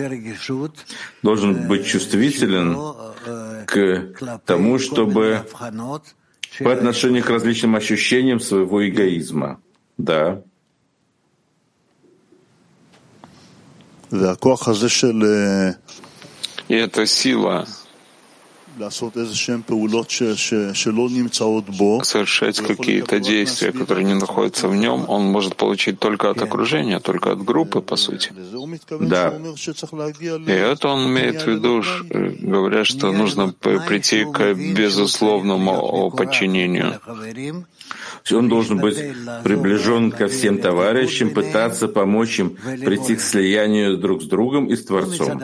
Должен 1.24 1.67
быть 1.67 1.86
чувствителен 1.88 2.78
к 3.65 4.39
тому, 4.45 4.78
чтобы 4.78 5.45
по 6.59 6.71
отношению 6.71 7.24
к 7.24 7.30
различным 7.32 7.76
ощущениям 7.76 8.39
своего 8.39 8.88
эгоизма. 8.88 9.59
Да. 9.97 10.41
И 16.67 16.75
эта 16.75 17.05
сила 17.05 17.67
совершать 22.03 22.59
какие-то 22.59 23.19
действия, 23.19 23.71
которые 23.71 24.05
не 24.05 24.15
находятся 24.15 24.67
в 24.67 24.75
нем, 24.75 25.05
он 25.07 25.31
может 25.31 25.55
получить 25.55 25.99
только 25.99 26.29
от 26.29 26.41
окружения, 26.41 26.99
только 26.99 27.31
от 27.31 27.43
группы, 27.43 27.81
по 27.81 27.95
сути. 27.95 28.31
Да. 28.89 29.33
И 30.47 30.51
это 30.51 30.87
он 30.87 31.07
имеет 31.07 31.43
в 31.43 31.47
виду, 31.47 31.83
говоря, 32.41 32.83
что 32.83 33.11
нужно 33.11 33.49
прийти 33.49 34.25
к 34.25 34.53
безусловному 34.53 36.11
подчинению. 36.11 36.99
Он 38.32 38.47
должен 38.47 38.80
быть 38.80 38.97
приближен 39.43 40.11
ко 40.11 40.28
всем 40.28 40.59
товарищам, 40.59 41.32
пытаться 41.32 41.88
помочь 41.88 42.39
им 42.39 42.51
прийти 42.51 43.15
к 43.15 43.21
слиянию 43.21 43.97
друг 43.97 44.21
с 44.21 44.26
другом 44.26 44.67
и 44.67 44.76
с 44.76 44.86
Творцом. 44.86 45.41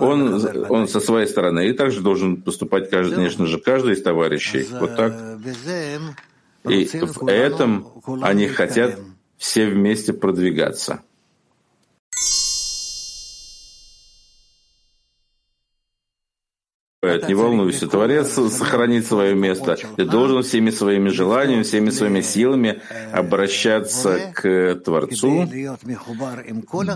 Он, 0.00 0.66
он 0.68 0.88
со 0.88 1.00
своей 1.00 1.26
стороны 1.26 1.68
и 1.68 1.72
также 1.72 2.00
должен 2.00 2.42
поступать, 2.42 2.90
конечно 2.90 3.46
же, 3.46 3.58
каждый 3.58 3.94
из 3.94 4.02
товарищей. 4.02 4.66
Вот 4.78 4.96
так. 4.96 5.14
И 6.68 6.84
в 6.86 7.26
этом 7.26 7.86
они 8.22 8.46
хотят 8.46 8.98
все 9.36 9.66
вместе 9.66 10.12
продвигаться. 10.12 11.02
Не 17.16 17.34
волнуйся, 17.34 17.86
Творец 17.86 18.32
сохранит 18.32 19.06
свое 19.06 19.34
место. 19.34 19.76
Ты 19.96 20.04
должен 20.04 20.42
всеми 20.42 20.70
своими 20.70 21.08
желаниями, 21.08 21.62
всеми 21.62 21.90
своими 21.90 22.20
силами 22.20 22.80
обращаться 23.12 24.32
к 24.34 24.74
Творцу, 24.84 25.48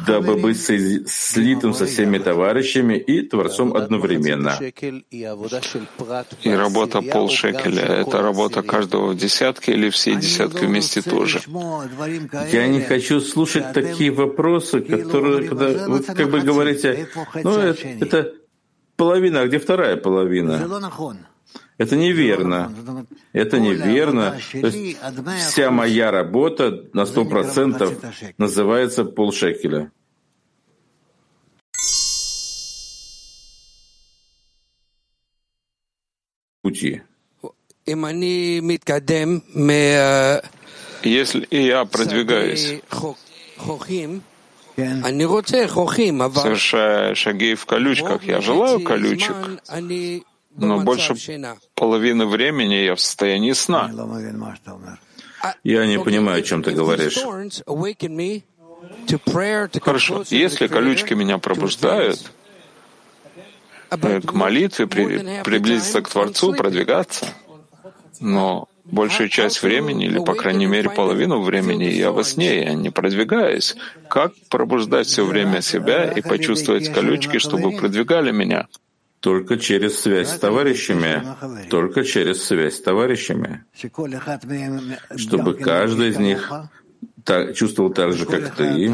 дабы 0.06 0.36
быть 0.36 0.60
слитым 0.60 1.74
со 1.74 1.86
всеми 1.86 2.18
товарищами 2.18 2.94
и 2.94 3.22
Творцом 3.22 3.74
одновременно. 3.74 4.58
И 6.42 6.50
работа 6.50 7.02
полшекеля— 7.02 7.82
это 8.02 8.22
работа 8.22 8.62
каждого 8.62 9.12
в 9.12 9.16
десятке 9.16 9.72
или 9.72 9.90
все 9.90 10.14
десятки 10.16 10.64
вместе 10.64 11.02
тоже? 11.02 11.40
Я 12.52 12.66
не 12.68 12.80
хочу 12.80 13.20
слушать 13.20 13.72
такие 13.72 14.10
вопросы, 14.10 14.80
которые, 14.80 15.48
когда 15.48 15.88
вы 15.88 16.00
как 16.02 16.30
бы 16.30 16.40
говорите, 16.40 17.08
ну, 17.42 17.58
это, 17.58 17.88
это 18.00 18.32
половина, 18.96 19.40
а 19.40 19.46
где 19.46 19.58
вторая 19.58 19.96
половина? 19.96 20.68
Это 21.78 21.96
неверно. 21.96 22.72
Это 23.32 23.58
неверно. 23.58 24.38
То 24.52 24.66
есть 24.66 24.98
вся 25.50 25.70
моя 25.70 26.10
работа 26.10 26.88
на 26.92 27.06
сто 27.06 27.24
процентов 27.24 27.98
называется 28.38 29.04
полшекеля. 29.04 29.90
Пути. 36.62 37.02
Если 41.04 41.48
я 41.50 41.84
продвигаюсь 41.84 42.80
совершая 46.40 47.14
шаги 47.14 47.54
в 47.54 47.66
колючках. 47.66 48.24
Я 48.24 48.40
желаю 48.40 48.80
колючек, 48.80 49.36
но 50.56 50.80
больше 50.80 51.14
половины 51.74 52.26
времени 52.26 52.74
я 52.74 52.94
в 52.94 53.00
состоянии 53.00 53.52
сна. 53.52 53.90
Я 55.64 55.86
не 55.86 55.98
понимаю, 55.98 56.38
о 56.40 56.42
чем 56.42 56.62
ты 56.62 56.72
говоришь. 56.72 57.18
Хорошо. 59.82 60.24
Если 60.30 60.66
колючки 60.68 61.14
меня 61.14 61.38
пробуждают, 61.38 62.30
э, 63.90 64.20
к 64.20 64.32
молитве, 64.32 64.86
при, 64.86 65.42
приблизиться 65.42 66.00
к 66.00 66.08
Творцу, 66.08 66.54
продвигаться, 66.54 67.26
но 68.20 68.68
большую 68.84 69.28
часть 69.28 69.62
времени, 69.62 70.06
или, 70.06 70.18
по 70.18 70.34
крайней 70.34 70.66
мере, 70.66 70.90
половину 70.90 71.40
времени 71.40 71.84
я 71.84 72.10
во 72.10 72.24
сне, 72.24 72.64
я 72.64 72.74
не 72.74 72.90
продвигаюсь. 72.90 73.76
Как 74.08 74.32
пробуждать 74.48 75.06
все 75.06 75.24
время 75.24 75.62
себя 75.62 76.04
и 76.04 76.20
почувствовать 76.20 76.92
колючки, 76.92 77.38
чтобы 77.38 77.72
продвигали 77.72 78.32
меня? 78.32 78.66
Только 79.20 79.56
через 79.56 80.00
связь 80.00 80.30
с 80.30 80.38
товарищами. 80.38 81.22
Только 81.70 82.04
через 82.04 82.44
связь 82.44 82.76
с 82.76 82.82
товарищами. 82.82 83.64
Чтобы 85.16 85.54
каждый 85.54 86.08
из 86.08 86.18
них 86.18 86.52
так, 87.24 87.54
чувствовал 87.54 87.92
так 87.92 88.12
же, 88.14 88.26
как 88.26 88.54
ты, 88.56 88.92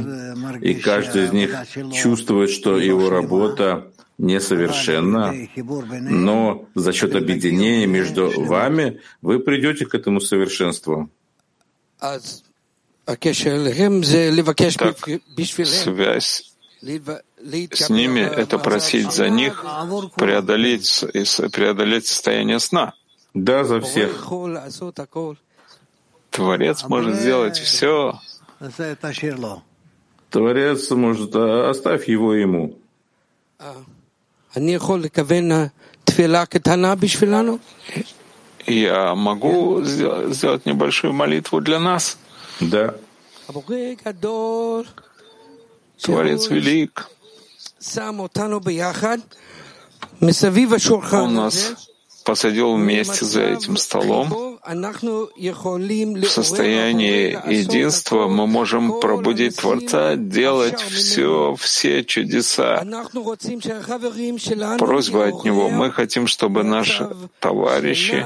и 0.61 0.75
каждый 0.75 1.25
из 1.25 1.33
них 1.33 1.57
чувствует, 1.95 2.51
что 2.51 2.79
его 2.79 3.09
работа 3.09 3.91
несовершенна, 4.19 5.35
но 5.57 6.69
за 6.75 6.93
счет 6.93 7.15
объединения 7.15 7.87
между 7.87 8.31
вами 8.43 9.01
вы 9.23 9.39
придете 9.39 9.87
к 9.87 9.95
этому 9.95 10.21
совершенству. 10.21 11.09
Так, 11.99 12.21
связь 15.65 16.55
с 16.81 17.91
ними— 17.91 18.21
это 18.37 18.59
просить 18.59 19.13
за 19.13 19.29
них 19.29 19.65
преодолеть, 20.17 21.05
преодолеть 21.53 22.07
состояние 22.07 22.61
сна. 22.61 22.95
Да, 23.35 23.65
за 23.65 23.81
всех. 23.81 24.27
Творец 26.31 26.85
может 26.85 27.17
сделать 27.17 27.59
все. 27.59 28.21
Творец 30.31 30.91
может, 30.91 31.35
а, 31.35 31.71
оставь 31.71 32.09
его 32.09 32.35
ему. 32.35 32.79
Я 38.67 39.15
могу 39.15 39.83
сделать 39.85 40.67
небольшую 40.67 41.13
молитву 41.13 41.61
для 41.61 41.79
нас? 41.81 42.19
Да. 42.61 42.95
Творец 46.03 46.49
велик. 46.51 47.09
Он 51.23 51.35
нас 51.35 51.75
посадил 52.25 52.75
вместе 52.75 53.25
за 53.25 53.43
этим 53.43 53.77
столом, 53.77 54.48
в 54.69 56.29
состоянии 56.29 57.39
единства 57.51 58.29
мы 58.29 58.47
можем 58.47 59.01
пробудить 59.01 59.57
Творца, 59.57 60.15
делать 60.17 60.81
все, 60.81 61.57
все 61.59 62.05
чудеса. 62.05 62.85
Просьба 64.79 65.29
от 65.29 65.45
Него. 65.45 65.71
Мы 65.71 65.91
хотим, 65.91 66.27
чтобы 66.27 66.65
наши 66.65 67.09
товарищи 67.41 68.25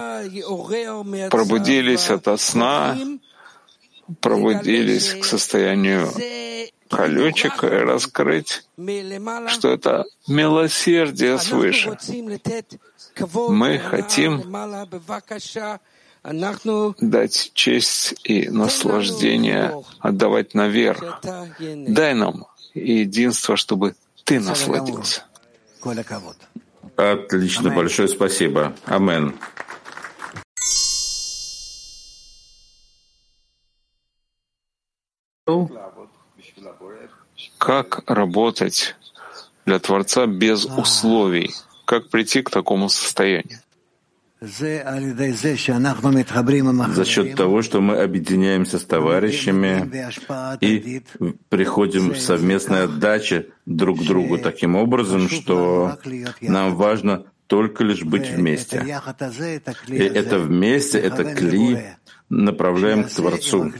пробудились 1.30 2.11
от 2.11 2.40
сна, 2.40 2.99
пробудились 4.20 5.14
к 5.14 5.24
состоянию 5.24 6.11
колючек 6.90 7.62
и 7.62 7.68
раскрыть, 7.68 8.64
что 9.47 9.68
это 9.68 10.05
милосердие 10.26 11.38
свыше. 11.38 11.97
Мы 13.49 13.78
хотим 13.78 14.43
дать 16.24 17.50
честь 17.54 18.14
и 18.24 18.48
наслаждение, 18.48 19.82
отдавать 19.98 20.54
наверх. 20.54 21.20
Дай 21.58 22.14
нам 22.14 22.46
единство, 22.74 23.56
чтобы 23.56 23.94
ты 24.24 24.40
насладился. 24.40 25.24
Отлично, 26.96 27.70
большое 27.70 28.08
спасибо. 28.08 28.74
Амен. 28.84 29.34
Как 37.58 38.02
работать 38.06 38.94
для 39.66 39.78
Творца 39.78 40.26
без 40.26 40.66
условий? 40.66 41.54
Как 41.84 42.08
прийти 42.10 42.42
к 42.42 42.50
такому 42.50 42.88
состоянию? 42.88 43.61
За 44.43 45.55
счет 47.05 47.36
того, 47.36 47.62
что 47.62 47.80
мы 47.80 48.03
объединяемся 48.03 48.80
с 48.80 48.84
товарищами 48.84 49.88
и 50.61 51.01
приходим 51.49 52.11
в 52.11 52.18
совместной 52.18 52.82
отдаче 52.84 53.51
друг 53.66 54.01
к 54.01 54.03
другу 54.03 54.38
таким 54.38 54.74
образом, 54.74 55.28
что 55.28 55.97
нам 56.40 56.74
важно 56.74 57.26
только 57.47 57.84
лишь 57.84 58.03
быть 58.03 58.30
вместе. 58.30 58.84
И 59.86 59.99
это 59.99 60.40
вместе, 60.40 60.99
это 60.99 61.22
кли, 61.24 61.78
направляем 62.28 63.05
к 63.05 63.11
Творцу, 63.11 63.72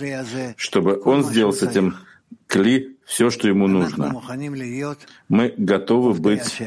чтобы 0.57 1.03
Он 1.05 1.25
сделал 1.25 1.53
с 1.53 1.65
этим 1.65 1.97
кли 2.47 2.97
все, 3.05 3.31
что 3.31 3.49
ему 3.49 3.67
нужно. 3.67 4.15
Мы 5.29 5.53
готовы 5.57 6.15
быть 6.15 6.63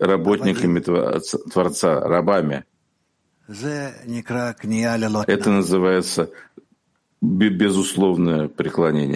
работниками 0.00 0.80
Творца, 0.80 2.00
рабами. 2.00 2.64
Это 5.32 5.50
называется 5.50 6.30
безусловное 7.22 8.48
преклонение. 8.48 9.14